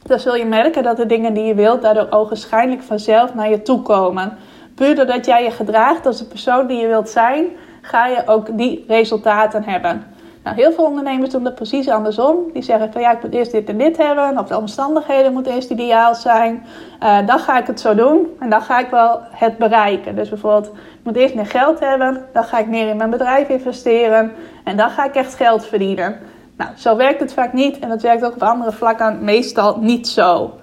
dan 0.03 0.19
zul 0.19 0.35
je 0.35 0.45
merken 0.45 0.83
dat 0.83 0.97
de 0.97 1.05
dingen 1.05 1.33
die 1.33 1.43
je 1.43 1.55
wilt 1.55 1.81
daardoor 1.81 2.07
ogenschijnlijk 2.09 2.81
vanzelf 2.81 3.33
naar 3.33 3.49
je 3.49 3.61
toe 3.61 3.81
komen. 3.81 4.37
Puur 4.75 4.95
doordat 4.95 5.25
jij 5.25 5.43
je 5.43 5.51
gedraagt 5.51 6.05
als 6.05 6.17
de 6.17 6.25
persoon 6.25 6.67
die 6.67 6.81
je 6.81 6.87
wilt 6.87 7.09
zijn, 7.09 7.45
ga 7.81 8.07
je 8.07 8.21
ook 8.25 8.57
die 8.57 8.83
resultaten 8.87 9.63
hebben. 9.63 10.05
Nou, 10.43 10.55
heel 10.55 10.71
veel 10.71 10.83
ondernemers 10.85 11.29
doen 11.29 11.43
dat 11.43 11.55
precies 11.55 11.89
andersom. 11.89 12.35
Die 12.53 12.61
zeggen 12.61 12.91
van 12.91 13.01
ja, 13.01 13.11
ik 13.11 13.23
moet 13.23 13.33
eerst 13.33 13.51
dit 13.51 13.69
en 13.69 13.77
dit 13.77 13.97
hebben. 13.97 14.37
Of 14.37 14.47
de 14.47 14.57
omstandigheden 14.57 15.33
moeten 15.33 15.53
eerst 15.53 15.69
ideaal 15.69 16.15
zijn. 16.15 16.65
Uh, 17.03 17.27
dan 17.27 17.39
ga 17.39 17.59
ik 17.59 17.67
het 17.67 17.79
zo 17.79 17.95
doen. 17.95 18.27
En 18.39 18.49
dan 18.49 18.61
ga 18.61 18.79
ik 18.79 18.89
wel 18.89 19.19
het 19.29 19.57
bereiken. 19.57 20.15
Dus 20.15 20.29
bijvoorbeeld, 20.29 20.67
ik 20.67 21.03
moet 21.03 21.15
eerst 21.15 21.35
meer 21.35 21.45
geld 21.45 21.79
hebben. 21.79 22.25
Dan 22.33 22.43
ga 22.43 22.59
ik 22.59 22.67
meer 22.67 22.89
in 22.89 22.97
mijn 22.97 23.09
bedrijf 23.09 23.49
investeren. 23.49 24.31
En 24.63 24.77
dan 24.77 24.89
ga 24.89 25.05
ik 25.05 25.15
echt 25.15 25.35
geld 25.35 25.65
verdienen. 25.65 26.19
Nou, 26.57 26.69
zo 26.75 26.95
werkt 26.95 27.19
het 27.19 27.33
vaak 27.33 27.53
niet. 27.53 27.79
En 27.79 27.89
dat 27.89 28.01
werkt 28.01 28.25
ook 28.25 28.33
op 28.33 28.43
andere 28.43 28.71
vlakken 28.71 29.23
meestal 29.23 29.77
niet 29.79 30.07
zo. 30.07 30.53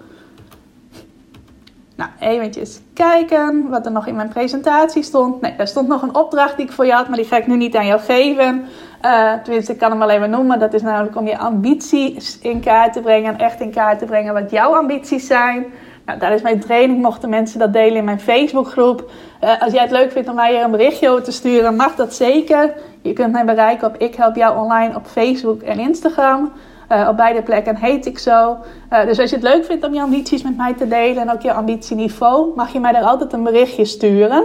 Nou, 1.98 2.10
eventjes 2.18 2.80
kijken 2.94 3.68
wat 3.68 3.86
er 3.86 3.92
nog 3.92 4.06
in 4.06 4.16
mijn 4.16 4.28
presentatie 4.28 5.02
stond. 5.02 5.40
Nee, 5.40 5.52
er 5.52 5.66
stond 5.66 5.88
nog 5.88 6.02
een 6.02 6.14
opdracht 6.14 6.56
die 6.56 6.66
ik 6.66 6.72
voor 6.72 6.86
je 6.86 6.92
had, 6.92 7.08
maar 7.08 7.16
die 7.16 7.26
ga 7.26 7.36
ik 7.36 7.46
nu 7.46 7.56
niet 7.56 7.76
aan 7.76 7.86
jou 7.86 8.00
geven. 8.00 8.66
Uh, 9.04 9.32
tenminste, 9.42 9.72
ik 9.72 9.78
kan 9.78 9.90
hem 9.90 10.02
alleen 10.02 10.20
maar 10.20 10.28
noemen. 10.28 10.58
Dat 10.58 10.74
is 10.74 10.82
namelijk 10.82 11.16
om 11.16 11.26
je 11.26 11.38
ambities 11.38 12.38
in 12.38 12.60
kaart 12.60 12.92
te 12.92 13.00
brengen. 13.00 13.38
Echt 13.38 13.60
in 13.60 13.70
kaart 13.70 13.98
te 13.98 14.04
brengen 14.04 14.34
wat 14.34 14.50
jouw 14.50 14.74
ambities 14.74 15.26
zijn. 15.26 15.66
Nou, 16.06 16.18
daar 16.18 16.32
is 16.32 16.42
mijn 16.42 16.60
training. 16.60 17.02
Mochten 17.02 17.28
mensen 17.28 17.58
dat 17.58 17.72
delen 17.72 17.96
in 17.96 18.04
mijn 18.04 18.20
Facebookgroep. 18.20 19.10
Uh, 19.44 19.62
als 19.62 19.72
jij 19.72 19.82
het 19.82 19.90
leuk 19.90 20.12
vindt 20.12 20.28
om 20.28 20.34
mij 20.34 20.52
hier 20.52 20.64
een 20.64 20.70
berichtje 20.70 21.08
over 21.08 21.22
te 21.22 21.32
sturen, 21.32 21.76
mag 21.76 21.94
dat 21.94 22.14
zeker. 22.14 22.72
Je 23.02 23.12
kunt 23.12 23.32
mij 23.32 23.44
bereiken 23.44 23.88
op 23.88 23.96
Ik 23.96 24.14
Help 24.14 24.36
Jou 24.36 24.58
Online 24.58 24.96
op 24.96 25.06
Facebook 25.06 25.62
en 25.62 25.78
Instagram. 25.78 26.52
Uh, 26.92 27.08
op 27.10 27.16
beide 27.16 27.42
plekken 27.42 27.76
heet 27.76 28.06
ik 28.06 28.18
zo. 28.18 28.56
Dus 29.04 29.18
als 29.18 29.30
je 29.30 29.36
het 29.36 29.44
leuk 29.44 29.64
vindt 29.64 29.86
om 29.86 29.94
je 29.94 30.00
ambities 30.00 30.42
met 30.42 30.56
mij 30.56 30.74
te 30.74 30.88
delen 30.88 31.22
en 31.22 31.32
ook 31.32 31.42
je 31.42 31.52
ambitieniveau, 31.52 32.52
mag 32.56 32.72
je 32.72 32.80
mij 32.80 32.92
daar 32.92 33.02
altijd 33.02 33.32
een 33.32 33.42
berichtje 33.42 33.84
sturen. 33.84 34.44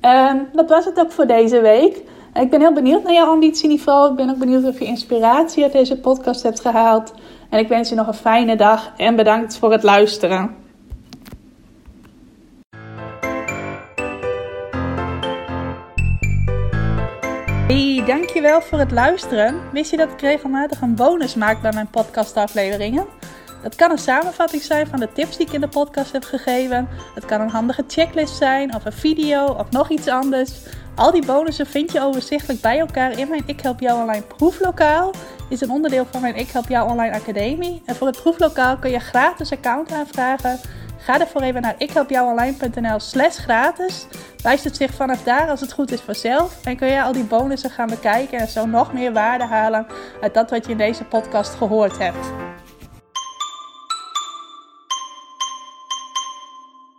En 0.00 0.48
dat 0.52 0.68
was 0.68 0.84
het 0.84 1.00
ook 1.00 1.12
voor 1.12 1.26
deze 1.26 1.60
week. 1.60 2.02
Ik 2.40 2.50
ben 2.50 2.60
heel 2.60 2.72
benieuwd 2.72 3.02
naar 3.02 3.12
jouw 3.12 3.26
ambitieniveau. 3.26 4.10
Ik 4.10 4.16
ben 4.16 4.30
ook 4.30 4.38
benieuwd 4.38 4.64
of 4.64 4.78
je 4.78 4.84
inspiratie 4.84 5.62
uit 5.62 5.72
deze 5.72 6.00
podcast 6.00 6.42
hebt 6.42 6.60
gehaald. 6.60 7.14
En 7.50 7.58
ik 7.58 7.68
wens 7.68 7.88
je 7.88 7.94
nog 7.94 8.06
een 8.06 8.14
fijne 8.14 8.56
dag 8.56 8.92
en 8.96 9.16
bedankt 9.16 9.58
voor 9.58 9.72
het 9.72 9.82
luisteren. 9.82 10.54
Hey, 17.66 18.02
dankjewel 18.06 18.60
voor 18.60 18.78
het 18.78 18.90
luisteren. 18.90 19.60
Wist 19.72 19.90
je 19.90 19.96
dat 19.96 20.10
ik 20.10 20.20
regelmatig 20.20 20.80
een 20.80 20.94
bonus 20.94 21.34
maak 21.34 21.62
bij 21.62 21.72
mijn 21.72 21.90
podcastafleveringen? 21.90 23.04
Dat 23.62 23.74
kan 23.74 23.90
een 23.90 23.98
samenvatting 23.98 24.62
zijn 24.62 24.86
van 24.86 25.00
de 25.00 25.08
tips 25.12 25.36
die 25.36 25.46
ik 25.46 25.52
in 25.52 25.60
de 25.60 25.68
podcast 25.68 26.12
heb 26.12 26.24
gegeven. 26.24 26.88
Het 27.14 27.24
kan 27.24 27.40
een 27.40 27.48
handige 27.48 27.84
checklist 27.88 28.36
zijn, 28.36 28.74
of 28.74 28.84
een 28.84 28.92
video, 28.92 29.46
of 29.46 29.70
nog 29.70 29.90
iets 29.90 30.08
anders. 30.08 30.52
Al 30.96 31.10
die 31.10 31.26
bonussen 31.26 31.66
vind 31.66 31.92
je 31.92 32.00
overzichtelijk 32.00 32.60
bij 32.60 32.78
elkaar 32.78 33.18
in 33.18 33.28
mijn 33.28 33.42
Ik 33.46 33.60
Help 33.60 33.80
Jou 33.80 34.00
Online 34.00 34.24
proeflokaal. 34.36 35.12
Is 35.48 35.60
een 35.60 35.70
onderdeel 35.70 36.06
van 36.10 36.20
mijn 36.20 36.36
Ik 36.36 36.50
Help 36.50 36.68
Jou 36.68 36.90
Online 36.90 37.14
Academie. 37.14 37.82
En 37.84 37.96
voor 37.96 38.06
het 38.06 38.20
proeflokaal 38.20 38.76
kun 38.76 38.90
je 38.90 38.98
gratis 38.98 39.52
account 39.52 39.92
aanvragen. 39.92 40.60
Ga 40.98 41.20
ervoor 41.20 41.40
even 41.40 41.62
naar 41.62 41.74
ikhelpjouonline.nl 41.78 43.00
slash 43.00 43.36
gratis. 43.38 44.06
Wijst 44.42 44.64
het 44.64 44.76
zich 44.76 44.94
vanaf 44.94 45.22
daar 45.22 45.48
als 45.48 45.60
het 45.60 45.72
goed 45.72 45.92
is 45.92 46.00
vanzelf. 46.00 46.64
En 46.64 46.76
kun 46.76 46.88
je 46.88 47.02
al 47.02 47.12
die 47.12 47.24
bonussen 47.24 47.70
gaan 47.70 47.88
bekijken 47.88 48.38
en 48.38 48.48
zo 48.48 48.66
nog 48.66 48.92
meer 48.92 49.12
waarde 49.12 49.44
halen 49.44 49.86
uit 50.20 50.34
dat 50.34 50.50
wat 50.50 50.64
je 50.64 50.72
in 50.72 50.78
deze 50.78 51.04
podcast 51.04 51.54
gehoord 51.54 51.98
hebt. 51.98 52.26